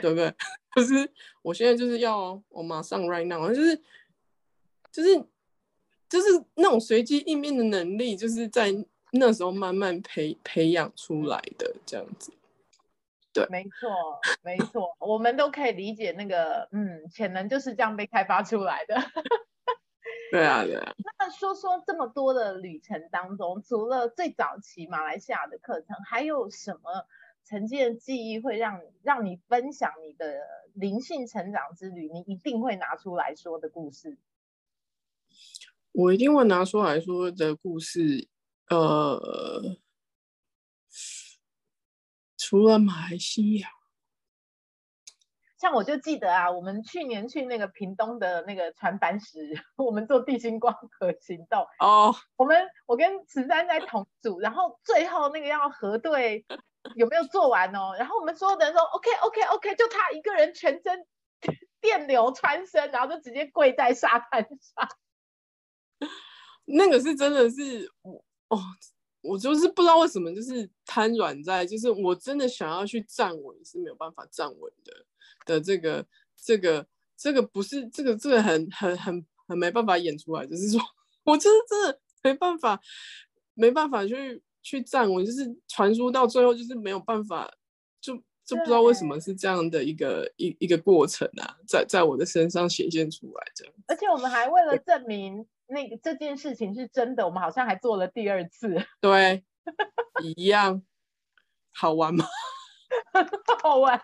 [0.00, 0.34] 对不对？
[0.74, 1.08] 就是
[1.42, 3.80] 我现在就是要，我马上 right now，就是
[4.90, 5.24] 就是
[6.08, 8.84] 就是那种随机应变的能力，就是在。
[9.10, 12.30] 那时候慢慢培培养出来的这样子，
[13.38, 18.94] 对，没错，没错，我们都可以理解那个，嗯，潜能就是这样被开发出来的。
[20.30, 20.94] 对啊，对啊。
[21.18, 27.06] 那说说这么多的旅程当中，除了最早期马来西亚的课程，还有什么
[27.44, 30.40] 曾经的记忆会让让你分享你的
[30.74, 32.10] 灵性成长之旅？
[32.12, 34.18] 你一定会拿出来说的故事？
[35.92, 38.28] 我一定会拿出来说的故事。
[38.68, 39.18] 呃，
[42.48, 43.68] 除了马来西亚，
[45.58, 52.16] 像我就记得啊，我们去年去那个屏东的那个船板时， 我们做地心光核行动哦。
[52.36, 56.46] 我们我跟慈山在同组，然后最后那个要核对
[56.96, 57.94] 有没有做完哦。
[57.98, 61.06] 然后我们所有的人说 OK OK OK，就他一个人全身
[61.82, 64.88] 电流穿身，然后就直接跪在沙滩上。
[66.64, 68.24] 那个是真的是我。
[68.48, 68.58] 哦，
[69.20, 74.92] 我就是不知道为什么，就是瘫软在，就是我真的想要去站稳是没有办法站稳的
[75.44, 80.80] 的这个这个这个不是这个这个很很很很没办法演出来，就是说
[81.24, 82.80] 我就是真的没办法
[83.54, 87.52] 没办法去去站稳，就是传输到最后就是没有办法，
[88.00, 95.46] 就就不知道为什么是这样的一个一一个过程啊，在在我的身上显现出来这样，而且我们还为了证明。
[95.68, 98.74] 那个这件事情是真的，我们好像还做了第二次。
[99.00, 99.44] 对，
[100.24, 100.82] 一样，
[101.72, 102.24] 好玩吗？
[103.62, 104.00] 好玩。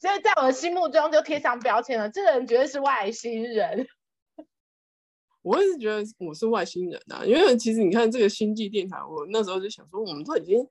[0.00, 3.86] 所以在我的心目中就贴上标签了，这个人绝对是外星人。
[5.42, 10.68] 我也是觉得我是外星人啊，因为其实你看这个星际电台，我那时候就想说，我们都已经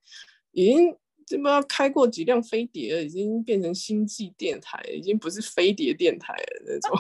[0.51, 6.97] 已经这不要开过几辆飞碟了，已经变成星际电台，已经不是飞碟电台了那种。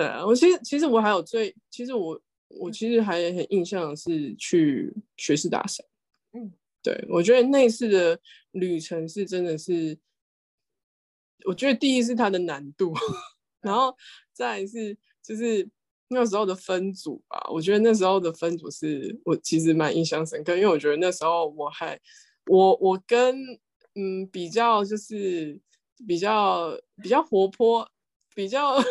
[0.00, 5.84] 对啊，我其实其实我还有最，其实我我其实还很印象是去学士大赛，
[6.32, 6.50] 嗯，
[6.82, 8.18] 对我觉得那次的
[8.52, 9.98] 旅程是真的是，
[11.44, 12.94] 我觉得第一是它的难度，
[13.60, 13.94] 然后
[14.32, 15.68] 再是就是
[16.08, 22.00] 那时候的分组吧，我觉得那时候的分组是我其实蛮印象深刻，因为我觉得那时候我还
[22.46, 23.36] 我我跟
[23.96, 25.60] 嗯比较就是
[26.06, 27.86] 比较比较活泼
[28.34, 28.82] 比较。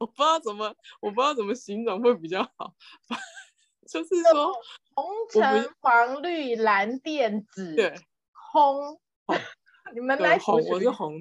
[0.00, 2.74] 我不知道怎么，我不知道怎么形容会比较好。
[3.86, 4.52] 就是说，
[4.94, 7.94] 红橙黄绿蓝靛紫，对，
[8.32, 8.98] 红，
[9.94, 11.18] 你们来红，我是红。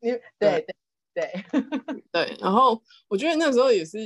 [0.00, 0.66] 你对对
[1.12, 1.44] 对
[2.12, 2.36] 对。
[2.40, 3.98] 然后我觉得那时候也是，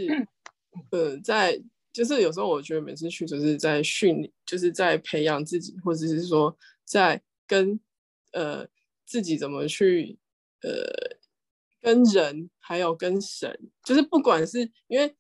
[0.91, 1.61] 呃，在
[1.93, 7.79] 就是有时候我觉得每次去就是在训练，就是在培养自己，或者是说在跟
[8.33, 8.67] 呃
[9.05, 10.17] 自己怎么去
[10.63, 11.08] 呃。
[11.81, 15.15] 跟人还有跟神，就是不管是因为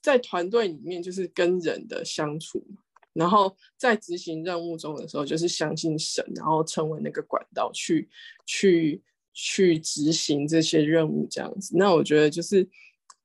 [0.00, 2.64] 在团队里面，就是跟人的相处，
[3.12, 8.08] 然后在执行任务中的时候，就是相信神，然后成为那个管道去
[8.46, 11.76] 去去执行这些任务，这样子。
[11.76, 12.68] 那我觉得就是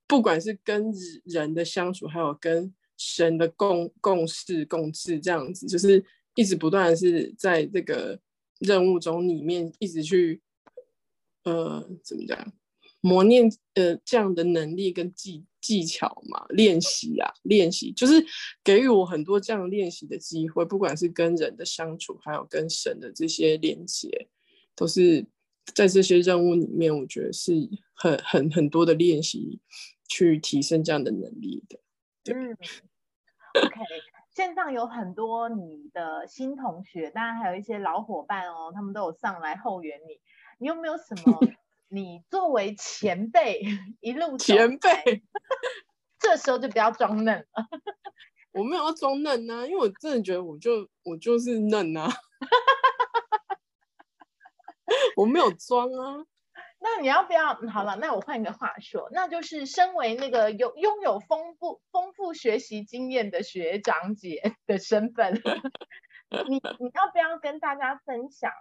[0.08, 0.92] 不管是跟
[1.26, 6.04] 人的相处，还有跟神的共共事共治，这样子，就是
[6.36, 8.20] 一直不断的是在这个
[8.60, 10.42] 任务中里面一直去
[11.44, 12.52] 呃怎么讲？
[13.06, 18.26] 磨练呃这样的能力跟技技巧嘛，练习啊，练习就是
[18.64, 24.30] 给予我很多这样练习的机会，不管是跟人的相处，还有跟神的这些连接，
[24.74, 25.26] 都是
[25.76, 27.54] 在这些任务里面，我觉得是
[27.94, 29.60] 很很很多的练习
[30.08, 31.80] 去提升这样的能力的。
[32.34, 32.52] 嗯
[33.54, 33.82] ，OK，
[34.34, 40.22] 线上有很多你的新同学，当然还有一些老伙伴哦，他们都有上来后援你，
[40.60, 41.38] 你有没有什么？
[41.94, 43.62] 你作为前辈
[44.00, 45.22] 一路前辈，
[46.18, 47.46] 这时候就不要装嫩了。
[48.52, 52.10] 我没有要装嫩啊，因为我真的觉得我就我就是嫩啊，
[55.18, 56.26] 我没有装啊。
[56.80, 57.54] 那你要不要？
[57.72, 65.34] 好了，那我换一个话说，那就是身为那个有拥有丰富丰富学习经验的学长姐的身份，
[66.50, 68.52] 你你要不要跟大家分享？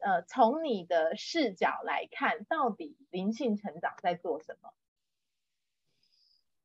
[0.00, 4.72] 呃，从你的视角来看，到底灵性成长在做什么？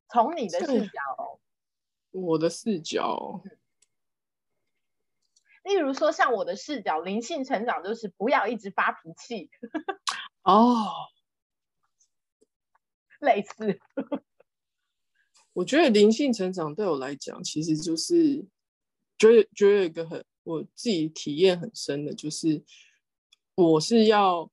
[0.08, 1.40] 从你的视角，
[2.12, 3.42] 我的视角，
[5.64, 9.50] 例如说，像我的视角，灵性成长就是不要一直发脾气。
[10.42, 10.86] 哦，
[13.18, 13.80] 类似。
[15.52, 18.46] 我觉得灵性成长对我来讲，其实就是
[19.18, 22.64] 觉得觉得一个很我自己体验很深的，就是。
[23.56, 24.50] 我是要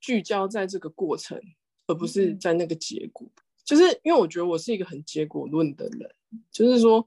[0.00, 1.40] 聚焦在这个过程，
[1.86, 3.26] 而不是在那个结果。
[3.64, 6.14] 就是因为我觉得我是一个很结果论的人，
[6.52, 7.02] 就是说，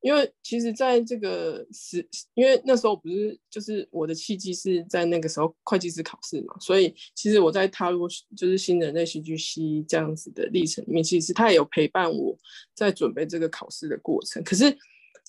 [0.00, 12.38] 因为其实在这个时，因为那时候不是就是我的契机是在那个时候会计师考试嘛，所以其实我在踏入就是新人类戏剧系这样子的历程里面，其实他也有陪伴我
[12.74, 14.40] 在准备这个考试的过程。
[14.44, 14.78] 可是，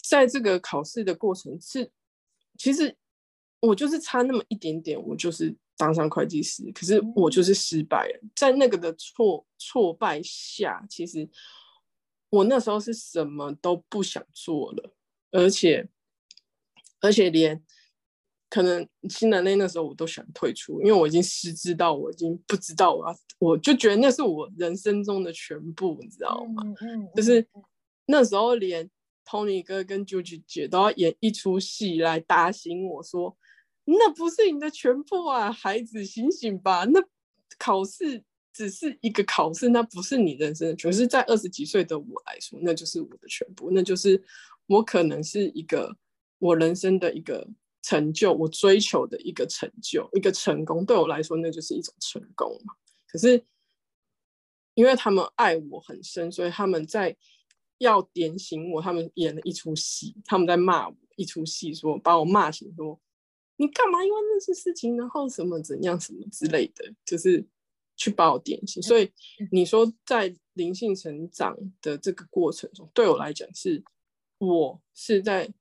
[0.08, 1.90] 在这个考试的过程是，
[2.60, 2.96] 其实。
[3.60, 8.30] 我就是差那么一点点，我就是当上会计师，可是我就是失败了。
[8.36, 11.28] 在那个的挫挫败下，其实
[12.30, 14.94] 我那时候是什么都不想做了，
[15.32, 15.90] 而且
[17.02, 17.64] 而且连
[18.48, 26.62] 可能新人类那时候我都想退出，因为我已经失智到我已经不知道我要，我就觉得那是我人生中的全部，你知道吗？
[26.82, 27.44] 嗯，就是
[28.06, 28.88] 那时候连
[29.26, 33.36] Tony 哥跟 j u j 姐都要演一出戏来打醒我说。
[33.90, 36.84] 那不是你的全部啊，孩子，醒醒吧！
[36.84, 37.02] 那
[37.58, 38.22] 考试
[38.52, 40.92] 只是一个考试，那不是你人生的全。
[40.92, 44.22] 是在二十几岁的我来说，那就是我的全部，那就是
[44.66, 45.96] 我可能是一个
[46.40, 47.48] 我人生的一个
[47.82, 50.86] 成就，我追求的一个成就，一个成功。
[50.86, 52.74] 对我来说，那就是一种成功嘛。
[53.08, 53.42] 可是
[54.74, 57.16] 因为他们爱我很深，所以他们在
[57.78, 63.00] 要点醒我，他们演了一出戏，他们在骂我一出戏，说把我骂醒，说。
[63.58, 67.46] 你干嘛因为那些事情，然后什么怎样什么之类的，就是
[67.96, 68.82] 去把我点醒。
[68.82, 69.12] 所以
[69.52, 73.84] 你说在灵性成长的这个过程中，对我来讲是，
[74.38, 75.52] 我是在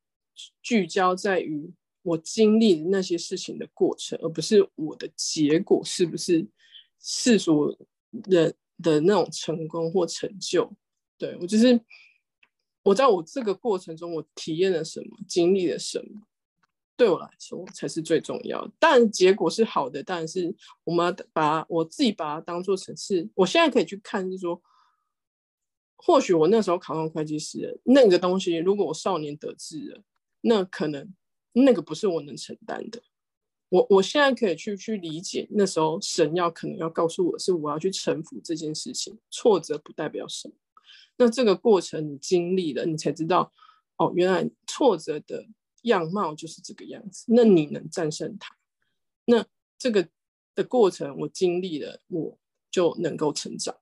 [0.63, 6.47] 聚焦在于我经历那些事情的过程，而不是我的结果是不是
[7.01, 7.77] 世俗
[8.29, 10.71] 人的那种成功或成就。
[11.19, 11.81] 对我就是
[12.83, 16.21] 我在我这个过程中，我体验了什么，经历了什么。
[16.97, 20.03] 对我来说才是最重要，但结果是好的。
[20.03, 24.63] 但是我们把我自己把它当做成是，我现在可以去看，是说，
[25.97, 30.03] 或许我那时候考上会计师，那个东西如果我少年得志了，
[30.41, 31.15] 那可能
[31.53, 33.03] 那个不是我能承担的。
[33.69, 40.55] 我我现在可以去去理解，那时候神要可能要告诉我是我要去臣服这件事情，挫折不代表什么。
[41.19, 43.53] 那这个过程你经历了，你才知道，
[43.97, 45.47] 哦，原来挫折的。
[45.87, 48.55] 样貌就是这个样子，那你能战胜它？
[49.25, 49.45] 那
[49.77, 50.09] 这个
[50.55, 52.39] 的过程我经历了，我
[52.71, 53.77] 就能够成长，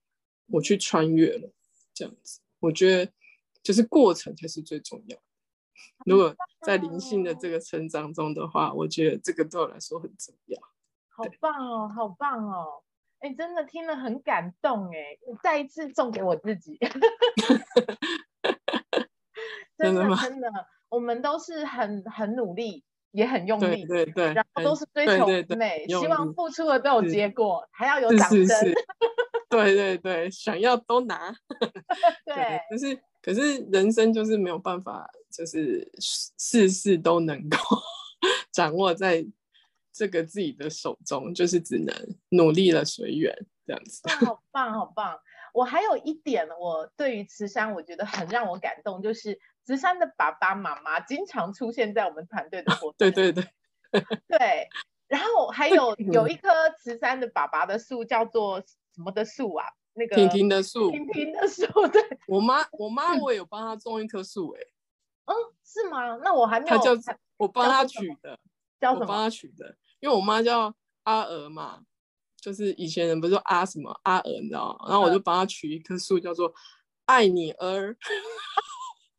[0.47, 1.51] 我去穿越了，
[1.93, 3.11] 这样子，我觉得
[3.61, 5.23] 就是过程才是最重要的。
[6.05, 6.35] 如果
[6.65, 10.59] 在灵性的这个成长中的话，我觉得这个对我来说很重要。
[11.09, 12.83] 好棒哦，好棒哦！
[13.19, 16.77] 哎，真的听了很感动哎，再一次送给我自己。
[19.77, 20.21] 真的吗？
[20.21, 20.49] 真的。
[20.89, 28.47] 我们都是很很努力，也很用力，对对，然后都是追求美，希望付出的都有结果，还要有掌声。
[29.49, 31.33] 对对对，想要都拿。
[32.25, 37.57] 对，可是可是人生就是没有办法，就是事事都能够
[38.51, 39.25] 掌握在
[39.93, 41.95] 这个自己的手中，就是只能
[42.29, 43.33] 努力了随缘
[43.65, 44.01] 这样子。
[44.25, 45.17] 好棒，好棒！
[45.53, 52.95] 我还有一点，我对于慈山，我觉得很让我感动，就是慈山的爸爸妈妈经常出现在我们团队的活动。
[52.99, 53.43] 对对对，
[54.27, 54.67] 对。
[55.07, 56.49] 然后还有有一棵
[56.79, 59.65] 慈山的爸爸的树，叫做什么的树啊？
[59.93, 60.89] 那个婷婷的树。
[60.91, 62.01] 婷婷的树，对。
[62.27, 64.61] 我妈， 我妈，我有帮她种一棵树，哎。
[65.25, 66.17] 嗯，是吗？
[66.23, 66.77] 那我还没有。
[66.77, 66.91] 她叫
[67.37, 68.39] 我帮她取的，
[68.79, 69.01] 叫什么？
[69.01, 71.81] 我帮她取的，因为我妈叫阿娥嘛。
[72.41, 74.85] 就是以前人不是说阿什么阿娥，你知道吗？
[74.89, 76.53] 然后我就帮他取一棵树，叫做
[77.05, 77.97] 爱你儿，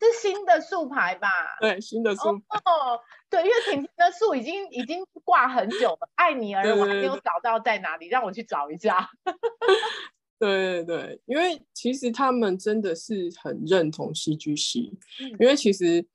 [0.00, 1.28] 是新的树牌吧？
[1.60, 2.28] 对，新的树。
[2.28, 9.08] 哦，对，因为婷婷的树已经已经挂很久了，爱你而我还没有找到在哪里，让我去找一下。
[10.38, 14.92] 对对对，因为其实他们真的是很认同 CGC，
[15.38, 16.06] 因为其实，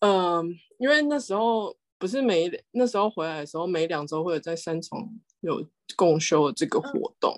[0.00, 0.46] 嗯，
[0.78, 5.66] 因为那时候不是每那时候回来的时候，每两周会有在三重有。
[5.94, 7.36] 共修的这个活动，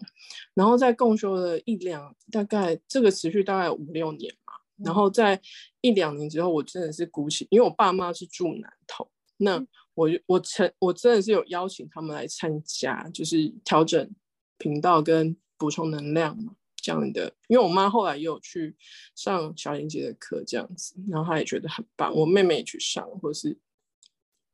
[0.54, 4.43] 然后在共修了一两，大概这个持续大概五六年嘛。
[4.84, 5.40] 然后在
[5.80, 9.64] 一两年之后，我真的是鼓起，因为我爸妈是住南投，那
[9.94, 14.10] 我我曾我真的是有邀请他们来参加，就是调整
[14.58, 17.34] 频道跟补充能量嘛这样的。
[17.48, 18.76] 因为我妈后来也有去
[19.14, 22.14] 上小玲姐的课这样子，然后她也觉得很棒。
[22.14, 23.58] 我妹妹也去上，或是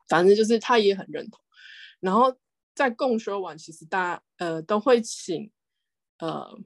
[0.08, 1.40] 反正就是她也很认同，
[2.00, 2.36] 然后。
[2.72, 5.50] 在共修完，其实大家呃都会请
[6.18, 6.58] 呃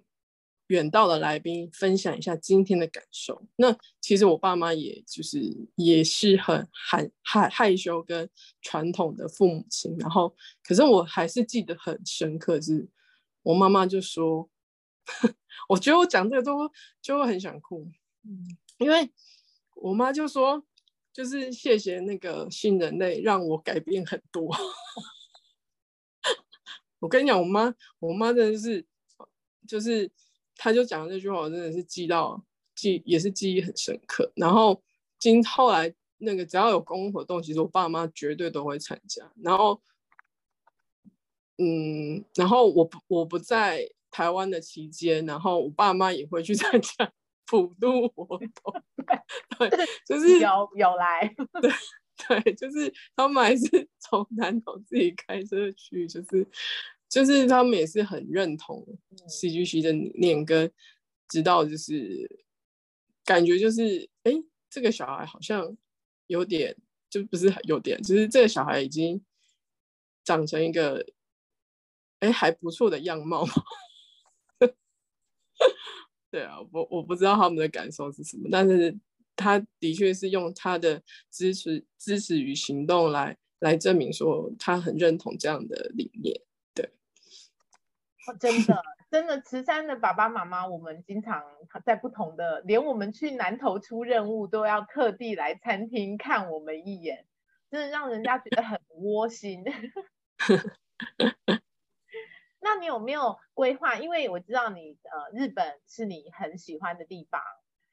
[0.74, 3.46] 远道的来宾分享一下今天的感受。
[3.56, 5.38] 那其实我爸妈也就是
[5.76, 8.28] 也是很害害害羞跟
[8.60, 12.88] 传统的父母亲，然后可是我还是记得很深刻，是
[13.42, 14.50] 我妈妈就说，
[15.68, 16.70] 我觉得我讲这个都
[17.00, 17.88] 就会很想哭，
[18.24, 19.10] 嗯，因为
[19.76, 20.64] 我妈就说，
[21.12, 24.50] 就是谢谢那个新人类让我改变很多。
[27.00, 28.86] 我跟你讲，我妈，我妈真的是，
[29.68, 30.10] 就是，
[30.56, 32.42] 她就讲这句话，我真的是记到
[32.74, 34.32] 记，也是记忆很深刻。
[34.36, 34.82] 然后
[35.18, 39.30] 今后来那个只要有公共活动，其实我爸妈绝对都会参加。
[39.42, 39.80] 然后，
[41.58, 47.12] 嗯，然后我不我不在台湾的期间，然后我爸妈也会去 参加
[47.46, 48.82] 普渡活动。
[49.58, 49.70] 对
[50.06, 56.46] 就是有有来，对对，就是他们还是从南头自己开车去，就是。
[57.14, 58.84] 就是他们也是很认同
[59.28, 60.68] CGC 的理念，跟
[61.28, 62.28] 直到就是
[63.24, 64.32] 感觉就是哎，
[64.68, 65.76] 这个小孩好像
[66.26, 66.76] 有点，
[67.08, 69.24] 就不是有点，就是这个小孩已经
[70.24, 71.06] 长成一个
[72.18, 73.46] 哎还不错的样貌。
[76.32, 78.98] 对啊，我我不知道他们的感受是什么，但是
[79.36, 81.00] 他的确是用他的
[81.30, 86.40] 支持支持与行动来来证明说他很认同这样的理念。
[88.40, 91.44] 真的，真的，慈山的爸爸妈妈，我们经常
[91.84, 97.26] 在不同的，连我们去南投出任务，都要特地来餐厅看我们一眼，
[97.70, 99.64] 真的让人家觉得很窝心。
[102.60, 103.96] 那你有没有规划？
[103.96, 107.42] 因为我知道你呃，日本是你很喜欢的地方，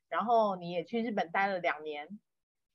[0.08, 2.08] 然后你也去日本待了两年，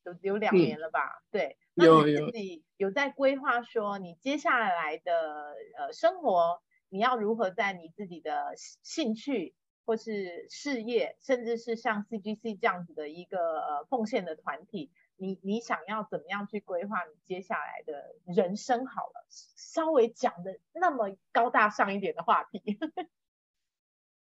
[0.05, 1.23] 有有两年了吧？
[1.31, 2.31] 对，有有。
[2.31, 6.63] 自己有在规划说你接下来的呃生活。
[6.97, 18.87] 你要如何在你自己的兴趣或是事业，甚至是像 CGC 这样子的一个呃奉献的团体，你你想要怎么样去规划你接下来的人生？
[18.87, 22.63] 好了，稍微讲的那么高大上一点的话题。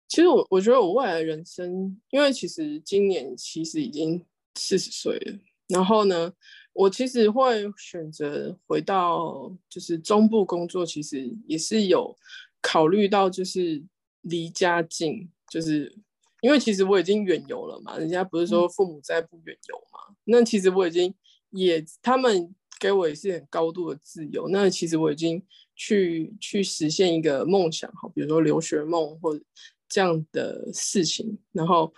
[0.09, 6.33] 其实我我觉得我未来的人生，因为其实今年其实已经四十岁了，然后呢，
[6.73, 12.17] 我其实会选择回到就是中部工作，其实也是有。
[12.63, 13.83] 考虑到就是
[14.23, 15.93] 离家近，就是
[16.41, 21.13] 因为其实我已经远游了嘛，人家不是说父母在不远游嘛，那其实我已经
[21.51, 25.45] 也他们给我也是很高度的自由，那其实我已经
[25.75, 29.45] 去去实现一个梦想哈，比如说留学梦或者
[29.89, 31.93] 这样的事情，然后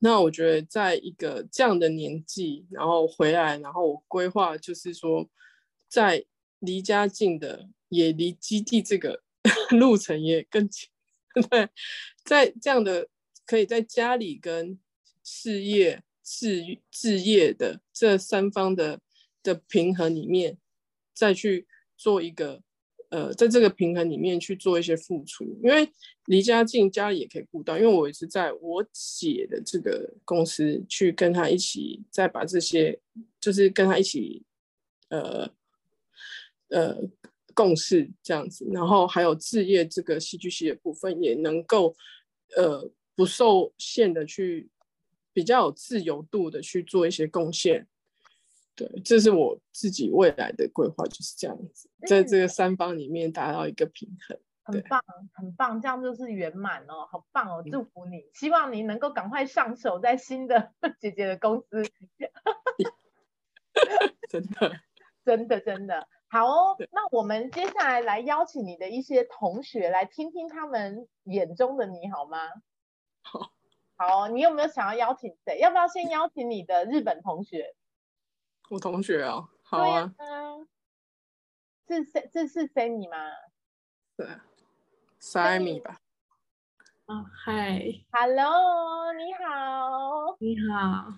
[0.00, 5.26] 那我觉得在一个这样的年纪，然后回来，然后我规划就是说
[5.88, 6.24] 在
[6.58, 9.22] 离家近的也离基地这个。
[9.70, 10.88] 路程也更近，
[11.50, 11.68] 对，
[12.24, 13.08] 在这样的
[13.46, 14.78] 可以在家里跟
[15.22, 19.00] 事业、事置业的这三方的
[19.42, 20.58] 的平衡里面，
[21.14, 21.66] 再去
[21.96, 22.62] 做一个
[23.10, 25.90] 呃，在这个平衡里面去做一些付出，因为
[26.26, 27.76] 离家近，家里也可以顾到。
[27.76, 33.00] 因为我也是在我姐的这个公司去跟她一起，再把这些，
[33.40, 34.44] 就是跟她一起，
[35.08, 35.50] 呃
[36.68, 37.02] 呃
[37.54, 38.66] 共事这样子。
[38.72, 41.94] 然后还有置业这个戏剧系的部分，也能够
[42.56, 44.68] 呃不受限的去
[45.32, 47.86] 比较有自由度的去做一些贡献。
[48.76, 55.02] 对，这是我自己未来的规划，就是这样子，在这个三方里面达到一个平衡，很棒，
[55.34, 61.82] 很棒，这样就是圆满哦，好棒哦，祝福你，希望你能够赶快上手在新的 姐姐的公司，
[64.30, 64.80] 真的，
[65.24, 66.76] 真的，真的好哦。
[66.92, 72.38] 那我们接下来来邀请你的一些同学来听听他们眼中的你好吗？
[73.22, 73.52] 好，
[73.96, 75.58] 好，你有没有想要邀请谁？
[75.58, 77.74] 要不要先邀请你的日本同学？
[78.70, 80.14] 我同学啊，好啊，
[81.88, 82.30] 是谁？
[82.32, 83.16] 这是 Sammy 吗？
[84.16, 84.28] 对
[85.20, 86.00] ，Sammy 吧。
[87.06, 91.12] 啊，嗨，Hello，你好，你好。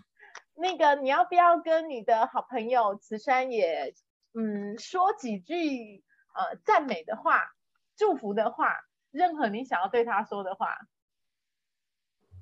[0.55, 3.93] 那个，你要不要跟你的好朋友慈山也，
[4.35, 6.05] 嗯，说几句
[6.35, 7.43] 呃赞美的话、
[7.97, 8.75] 祝福的话，
[9.11, 10.77] 任何你想要对他说的话？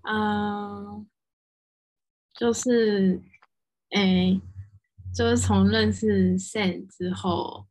[0.03, 1.09] 嗯，
[2.35, 3.23] 就是，
[3.91, 4.41] 哎。
[5.13, 7.67] 就是从认识 Sam 之后，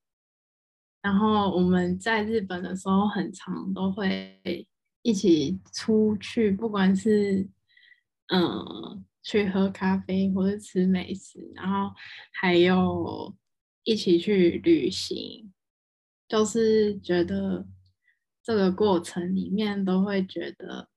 [1.01, 4.67] 然后我们在日本的时候，很常都会
[5.03, 7.47] 一起出去，不管是
[8.27, 11.95] 嗯去喝咖啡或者吃美食，然后
[12.33, 13.33] 还有
[13.89, 15.51] 一起去旅行，
[16.27, 17.67] 就是觉得
[18.43, 20.89] 这个过程里面都会觉得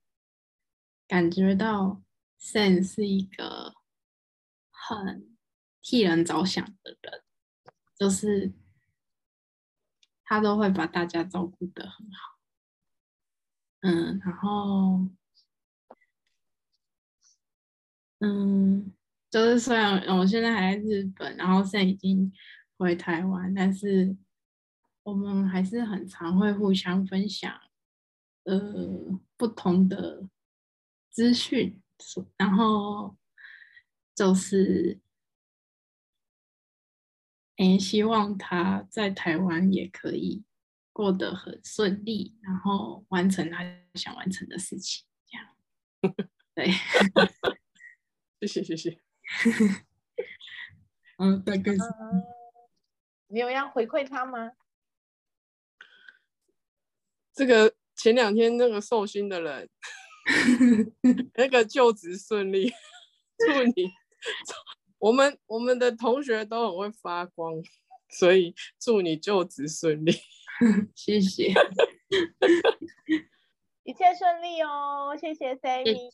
[1.08, 2.02] 感觉到
[2.38, 3.74] Sam 是一个
[4.70, 5.30] 很。
[5.84, 7.24] 替人着想的人，
[7.98, 8.52] 就是
[10.22, 12.38] 他都会把大家照顾的很好。
[13.80, 15.08] 嗯，然后，
[18.20, 18.92] 嗯，
[19.28, 22.32] 就是虽然我现在还在日本，然后现在已经
[22.78, 24.16] 回台湾，但是
[25.02, 27.52] 我们还是很常会互相分享，
[28.44, 30.28] 呃，不同的
[31.10, 31.82] 资讯，
[32.36, 33.16] 然后
[34.14, 35.00] 就是。
[37.56, 40.42] 也希望他在台湾也可以
[40.92, 43.62] 过得很顺利，然后完成他
[43.94, 45.04] 想完成的事情。
[45.26, 45.46] 这样，
[46.54, 46.72] 对，
[48.40, 49.00] 谢谢谢谢。
[51.18, 51.78] 嗯，大概是。
[53.32, 54.52] 你有要回馈他吗？
[57.32, 59.70] 这个前两天那个寿星的人，
[61.34, 62.70] 那个就职顺利，
[63.38, 63.90] 祝你。
[64.98, 67.54] 我们我们的同学都很会发光，
[68.10, 70.12] 所以祝你就职顺利，
[70.94, 71.54] 谢谢，
[73.84, 76.10] 一切顺利哦，谢谢 Sammy。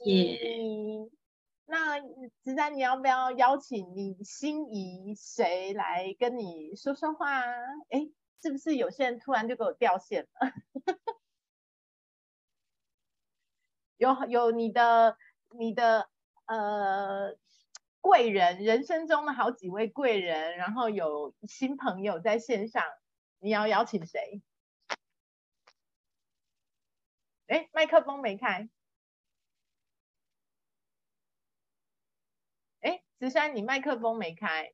[2.42, 7.44] 子丹，你要不要邀请你心仪谁来跟你说说话啊？
[7.90, 8.08] 哎，
[8.42, 10.52] 是不是有些人突然就给我掉线了？
[13.96, 15.16] 有有你的
[15.50, 16.08] 你的
[16.46, 17.36] 呃。
[18.00, 22.82] 贵人，人生中的好几位贵人，然后有新朋友在线上，
[23.40, 24.40] 你要邀请谁？
[27.48, 28.70] 哎，麦克风没开。
[33.18, 34.72] 哎，慈山，你麦克风没开。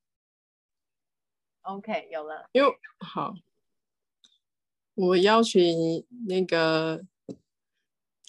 [1.62, 2.49] OK，有了。
[2.53, 3.34] 哟，好，
[4.95, 7.03] 我邀请那个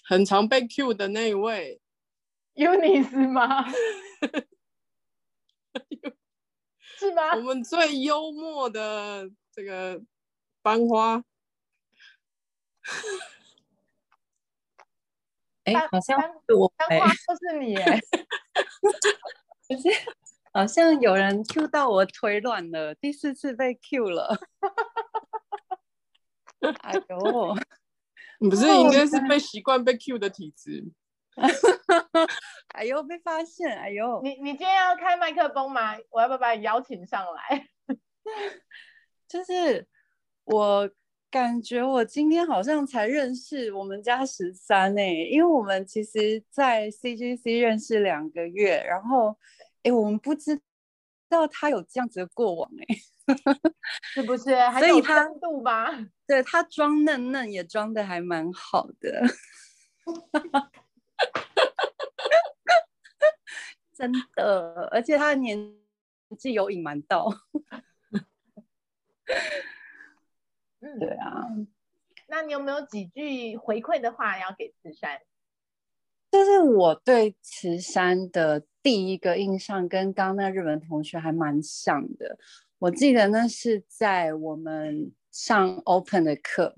[0.04, 1.80] 很常被 Q 的那一位
[2.54, 3.66] ，Unis 吗？
[6.98, 7.34] 是吗？
[7.36, 10.02] 我们最幽默的这个
[10.62, 11.22] 班花，
[15.64, 17.14] 哎，好像是我，班花就
[17.50, 18.00] 是你哎，
[19.68, 19.88] 可是
[20.52, 24.38] 好像有人 Q 到我腿软了，第四次被 Q 了，
[26.82, 27.56] 哎呦，
[28.40, 30.84] 你不是应该是被习惯被 Q 的体质？
[32.74, 33.76] 哎呦，被发现！
[33.78, 35.96] 哎呦，你你今天要开麦克风吗？
[36.10, 37.68] 我要不要把你邀请上来？
[39.28, 39.86] 就是
[40.44, 40.88] 我
[41.30, 49.36] 感觉我今天好像才认识我们家十三哎，因为我们其实，在 CGC 认识两个月，然后
[49.82, 50.58] 哎，我们不知
[51.28, 52.96] 道他有这样子的过往哎，
[54.14, 54.44] 是不是？
[54.78, 55.90] 所以他度吧？
[56.26, 59.22] 对他装嫩嫩也装的还蛮好的。
[63.92, 65.74] 真的，而且他的年
[66.38, 67.32] 纪有隐瞒到。
[70.80, 71.46] 嗯，对啊，
[72.28, 75.20] 那你有没有几句回馈的话要给慈山？
[76.30, 82.38] 这是我对慈山的第一个印象，跟刚刚那日本同学还蛮像的。
[82.78, 86.74] 我记得那是在我们上 Open 的课，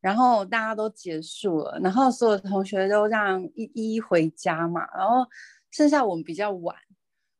[0.00, 5.26] 然后大家都结束了，然后所有同学都让一一回家嘛，然后
[5.70, 6.76] 剩下我们比较晚，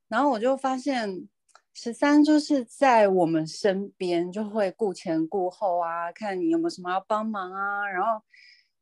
[0.08, 1.28] 然后我就发现
[1.72, 8.22] 十三就是在我们身边，就会顾前顾后啊，看你有没有什么要帮忙啊，然后。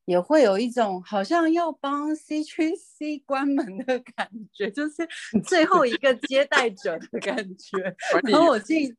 [0.09, 5.07] 也会有一种好像要帮 C 区 C 关门的感觉，就是
[5.45, 7.95] 最后一个接待 者的感觉。
[8.23, 8.97] 然后我进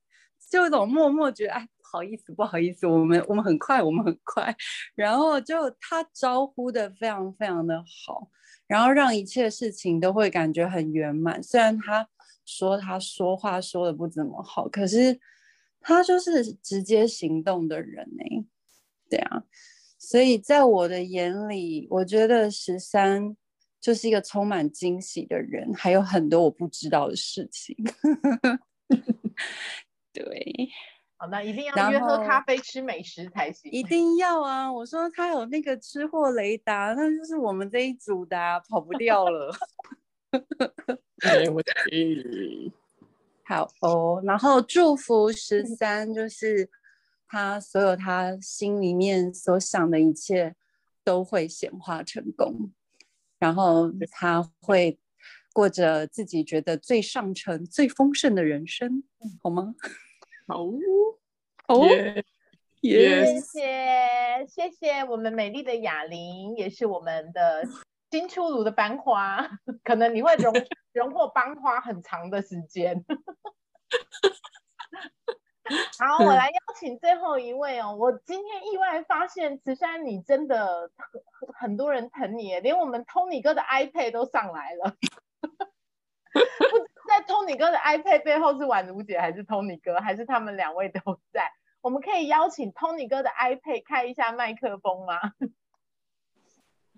[0.51, 4.55] 就有种默默觉得，哎，不好意思，不好意思，我们我们很快，我们很快。
[4.93, 8.29] 然后就他招呼的非常非常的好，
[8.67, 11.41] 然后让一切事情都会感觉很圆满。
[11.41, 12.07] 虽然他
[12.58, 15.20] 说他说话说的不怎么好，可是
[15.80, 18.47] 他就是直接行动的人呢。
[19.10, 19.43] 对啊。
[20.02, 23.36] 所以在我的眼里，我觉得十三
[23.82, 27.76] 就是一个充满惊喜的人，还有很多我不知道的事情。
[30.14, 30.70] 对，
[31.18, 33.70] 好，那一定要约喝咖啡、吃美食才行。
[33.74, 34.72] 一定要啊！
[34.72, 39.54] 我说他有那个吃货雷达，那就是我们这一组的，啊跑不掉了。
[40.32, 42.71] 没问题。
[43.45, 46.69] 好哦，然后祝福十三，就是。
[47.32, 50.55] 他所有他心里面所想的一切
[51.03, 52.71] 都会显化成功，
[53.38, 54.97] 然后他会
[55.53, 59.03] 过着自己觉得最上乘、最丰盛的人生，
[59.43, 59.75] 好吗？
[60.47, 60.63] 好，
[61.67, 61.88] 哦，
[62.82, 67.63] 谢谢谢谢我们美丽的哑铃，也是我们的
[68.12, 69.47] 新出炉的班花，
[69.84, 70.53] 可能你会荣
[70.93, 73.05] 荣获班花很长的时间。
[75.99, 77.95] 好，我来邀请最后一位哦。
[77.95, 84.95] 我今天意外发现，慈山你真的很很多人疼你，连我们 Tony 哥的 iPad 都上来了。
[87.07, 90.99] 在 Tony 哥的 iPad 背后是宛如姐还是 Tony 哥，还是他们两位都
[91.32, 91.51] 在？
[91.82, 95.20] 我们可以邀请 Tony 哥的 iPad 开一下麦克风吗？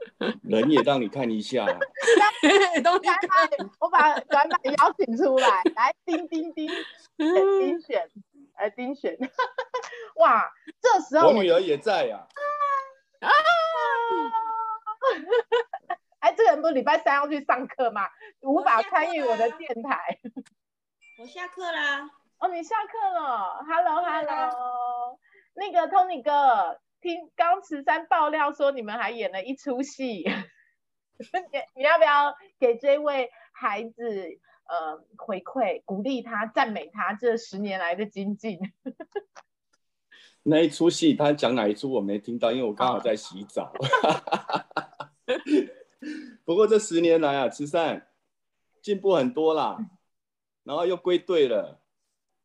[0.43, 1.65] 人也让你看一下。
[3.79, 6.69] 我把短板邀请出来，来，叮叮叮，
[7.17, 8.09] 丁选。
[8.57, 9.17] 来丁选，
[10.17, 10.51] 哇！
[10.79, 12.27] 这时候我女儿也在呀。
[13.21, 13.29] 啊！
[16.19, 18.07] 哎，这个人不是礼拜三要去上课吗？
[18.41, 20.19] 无法参与我的电台。
[21.19, 22.07] 我下课啦。
[22.37, 23.63] 哦，你下课了。
[23.67, 25.17] Hello，Hello。
[25.55, 30.23] 那个 Tony 哥，听刚慈山爆料说你们还演了一出戏，
[31.17, 34.39] 你你要不要给这位孩子？
[34.71, 38.57] 呃，回馈、鼓励他、赞美他这十年来的精进。
[40.43, 43.73] 那一出戏，他讲哪一出我没听到，因为我刚好在洗澡。
[46.45, 48.07] 不过这十年来啊，慈善
[48.81, 49.77] 进步很多啦，
[50.63, 51.80] 然后又归队了，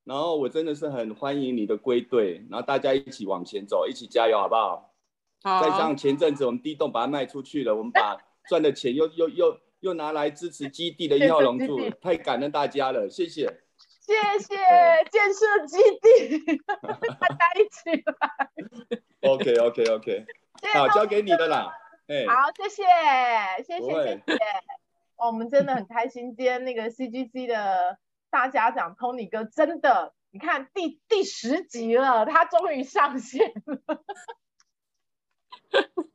[0.07, 4.95] 然后我真的是很欢迎你的归队，然后大家一起往前走，一起加油，好不好？
[5.43, 5.61] 好。
[5.61, 8.17] 再像前阵子我们地洞把它卖出去了，我们把
[8.49, 9.61] 赚的钱又又又。
[9.81, 13.47] 又拿来支持基地的一号龙柱，太感恩大家了，谢谢，
[14.01, 14.57] 谢谢
[15.11, 16.57] 建设基地，
[17.21, 19.31] 大家一起来。
[19.31, 20.25] OK OK OK，
[20.73, 21.71] 好，交给你的啦。
[22.09, 22.83] 哎，好，谢谢，
[23.65, 24.41] 谢谢，谢谢。
[25.19, 27.99] 我们真的很开心，今天那个 CGC 的
[28.31, 34.05] 大家讲 Tony 哥，真的，你看第第十集了，他终于上线了。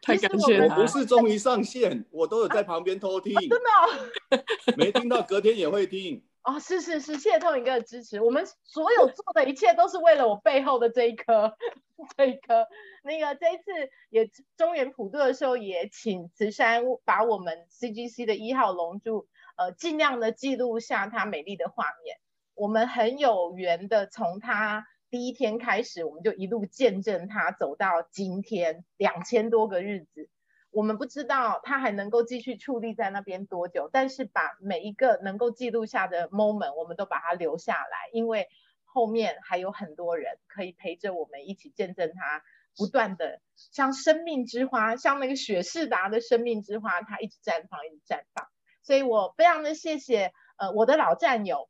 [0.00, 4.44] 太感谢我不是终于上线，我都有在旁边偷听，真的，
[4.76, 6.24] 没听到，隔天也会听。
[6.42, 8.20] 哦，是是是，谢谢 Tony 哥的支持。
[8.20, 11.56] 我们所有做的一切都是为了我背后的这一颗，
[12.16, 12.66] 这一颗。
[13.04, 13.64] 那个这一次
[14.10, 22.16] 也中原普渡的时候，也请慈山把我们 CGC 的一号龙柱，呃，尽量的记录下它美丽的画面。
[22.54, 24.86] 我们很有缘的从它。
[25.10, 30.30] 第一天开始，我们就一路见证它走到今天两千多个日子。
[30.70, 38.48] 我们不知道它还能够继续矗立在那边多久，但是把每一个能够记录下的 moment，我们都把它留下来，因为
[38.84, 42.42] 后面还有很多人可以陪着我们一起见证他
[42.74, 48.48] 不断的像生命之花，像那个雪士达的生命之花，它一直绽放，一直绽放。
[48.82, 51.68] 所以我非常的谢谢呃我的老战友。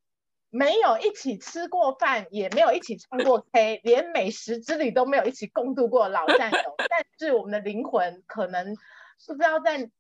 [0.55, 6.75] 没有一起吃过饭，也没有一起唱过 K，连美食之旅都没有一起共度过老战友。
[6.91, 8.77] 但是我们的灵魂可能
[9.27, 9.91] 不知道在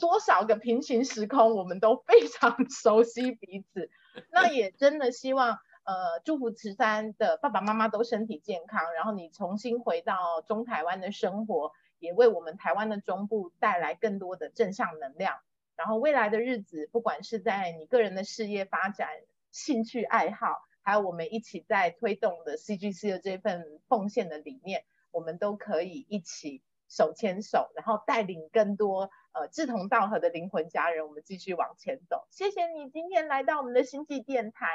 [0.00, 3.88] 多少个平行时空，我们都非常熟悉彼此。
[4.32, 5.50] 那也真的希望，
[5.84, 11.70] 呃，祝福慈山的爸爸妈妈都身体健康，然后你重新回到中台湾的生活，
[12.00, 15.38] 也为我们台湾的中部带来更多的正向能量。
[15.78, 19.08] 然后未来的日子，不管是在你个人的事业发展、
[19.52, 32.26] 兴趣爱好，还有我们一起在推动的 CGC 的这份奉献的理念，我们都可以一起手牵手，然后带领更多呃志同道合的灵魂家人，我们继续往前走。
[32.32, 34.66] 谢谢你今天来到我们的星际电台。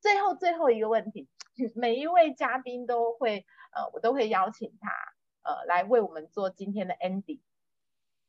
[0.00, 1.28] 最后最后一个问题，
[1.76, 4.90] 每一位嘉宾都会，呃，我都会邀请他，
[5.42, 7.40] 呃，来为我们做今天的 ending，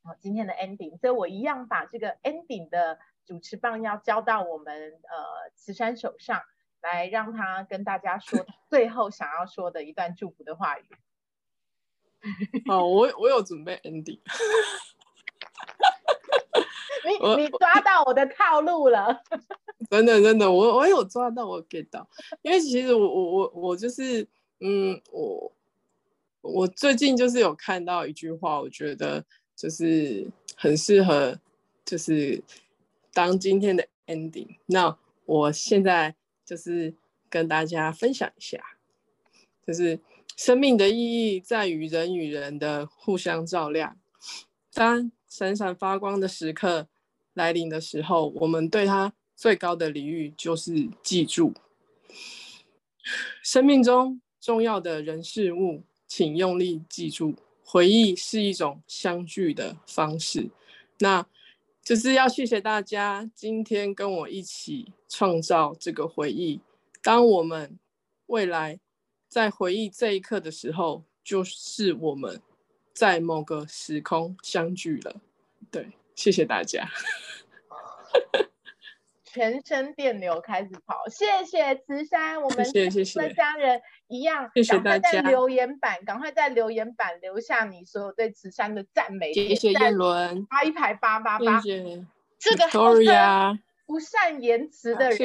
[0.10, 2.98] 好，今天的 ending，所以我一样把这个 ending 的
[3.28, 6.42] 主持棒要交到我们呃慈山手上，
[6.82, 10.86] 来让他跟大家说最后想要说的一段祝福的话语。
[12.68, 14.20] 哦，我我有准备 ending，
[17.06, 17.14] 你
[17.46, 19.22] 你抓到我的套路了。
[19.92, 22.10] 真的真的，我我有抓到，我 get 到，
[22.42, 24.28] 因为其实我我我我就是，
[24.60, 25.54] 嗯，我
[26.42, 29.24] 我最近就是有看到一句话，我觉得
[29.60, 31.38] 就是很适合，
[31.84, 32.42] 就是
[33.14, 34.56] 当今天的 ending。
[34.68, 36.96] 那我现在就是
[37.30, 38.58] 跟大家分享一下，
[39.68, 40.00] 就是
[40.38, 43.98] 生命的意义在于人与人的互相照亮。
[44.74, 46.88] 当闪闪发光的时刻
[47.34, 49.14] 来临的时候，我们对它。
[49.40, 51.54] 最高的礼遇就是记住，
[53.42, 57.38] 生命中重要的人事物，请用力记住。
[57.72, 60.50] 回忆是一种相聚的方式，
[60.98, 61.24] 那
[61.84, 66.62] 就是要谢谢大家今天跟我一起创造这个回忆。
[67.04, 67.78] 当我们
[68.26, 68.80] 未来
[69.28, 72.42] 在回忆这一刻的时候，就是我们
[72.92, 75.22] 在某个时空相聚了。
[75.70, 76.90] 对，谢谢大家。
[79.32, 85.22] 全身电流开始跑，谢谢慈山，我们的家人一样，谢谢大家。
[85.22, 89.32] 留言板，赶快在留言板留下你所有对慈山的赞美。
[89.34, 91.62] 谢谢叶伦，发一排八八八。
[91.62, 92.06] 谢谢。
[92.40, 95.18] 这个好生不善言辞的人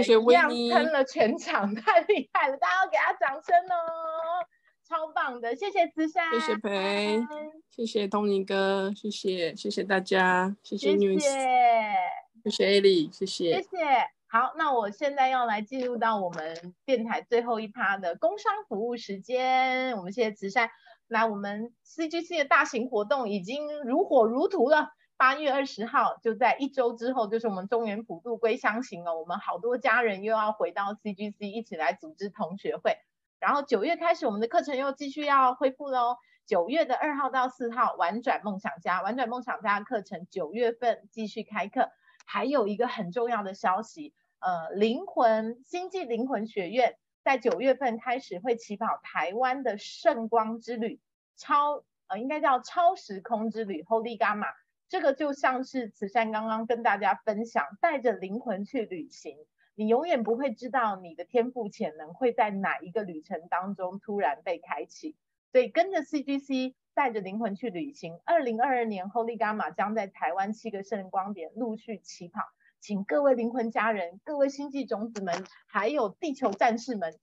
[0.52, 4.44] 一样撑了全场， 太厉害了，大家要给他掌声哦，
[4.88, 7.22] 超棒的，谢谢慈山，谢谢培，
[7.70, 12.23] 谢谢东尼哥，谢谢谢谢大家，谢谢谢谢。
[12.44, 13.78] 谢谢艾莉，谢谢，谢谢。
[14.26, 19.96] 好，那我现在要来进入到我们电台最后一趴的工商服务时间。
[19.96, 20.68] 我们谢谢慈善，
[21.08, 24.90] 来，我们 CGC 的大型活动已经如火如荼了。
[25.16, 29.18] 八月二十号，就在一周之后，就是我们中原普渡归乡行了。
[29.18, 32.98] 我们好多家人又要回到 CGC 一起来组织同学会。
[33.40, 36.18] 然后九月开始，我们的课程又继续要恢复喽。
[36.44, 41.88] 九月的二号到四号，玩转梦想家，玩转梦想家课程九月份继续开课。
[42.24, 51.00] 还有一个很重要的消息，呃，灵魂星际灵魂学院在九月份开始会起跑台湾的圣光之旅，
[51.36, 54.52] 超呃应该叫超时空之旅，Holy Gamma，
[54.88, 59.36] 这个就像是慈善刚刚跟大家分享，带着灵魂去旅行，
[59.74, 65.16] 你永远不会知道你的天赋潜能会在哪一个旅程当中突然被开启，
[65.52, 66.74] 所以跟着 CGC。
[66.94, 68.20] 带着灵魂去旅行。
[68.24, 72.42] 二零二二年，Holy Gamma 将在台湾七个圣光点陆续起跑，
[72.80, 77.18] 请各位灵魂家人、各位星际种子们，还有地球战士们，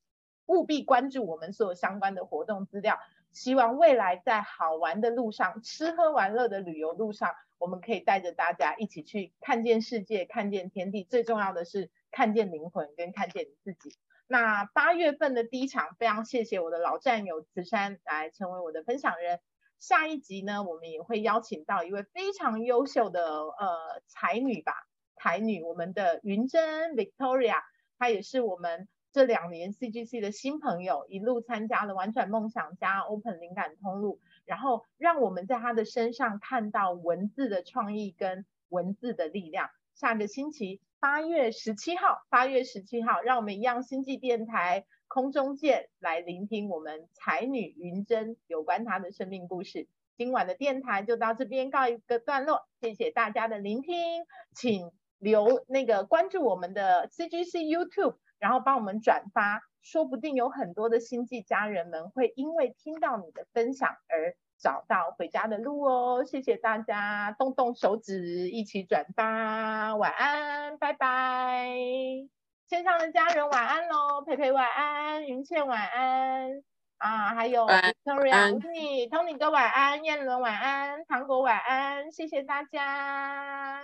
[0.46, 3.00] 务必关注我们所有相关的活动资料。
[3.32, 11.06] 希望未来在好玩的路上、吃喝玩乐的旅游路上，我们可以带着大家一起去看见世界、看见天地。
[11.06, 13.96] 最重要的是看见灵魂跟看见你自己。
[14.28, 19.40] 那八月份的第一场，非常谢谢我的老战友慈山来成为我的分享人。
[19.82, 24.74] 下一集呢，我们也会邀请到一位非常优秀的呃才女吧，
[25.16, 27.56] 才女，我们的云珍 Victoria，
[27.98, 39.72] 她也是我们这两年 CGC 的新朋友，一路参加了玩转梦想家 Open 灵感通路，然后让我们在她的身上看到文字的创意跟文字的力量。
[39.96, 44.86] 下个星期八月十七号，八月十七号，让我们一样星际电台。
[45.14, 49.90] 空中见，来聆听我们才女云珍有关她的生命故事。
[50.16, 54.24] 今晚的电台就到这边告一个段落，谢谢大家的聆听，
[54.56, 54.90] 请
[55.20, 66.24] 留那个关注我们的 CGC YouTube，然后帮我们转发，说不定有很多的星际家人们会因为听到你的分享而找到回家的路哦。
[66.24, 72.41] 谢谢大家，动动手指一起转发，晚安，拜拜。
[72.72, 76.64] 线上的家人晚安喽，培培晚安，云倩晚安
[77.00, 83.82] 啊，还有 Victoria，Tony Tony 哥晚安，燕伦晚安，糖果晚安，谢谢大家。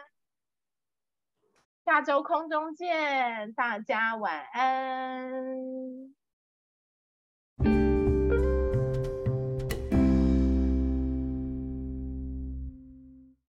[1.83, 6.15] 下周空中见，大家晚安。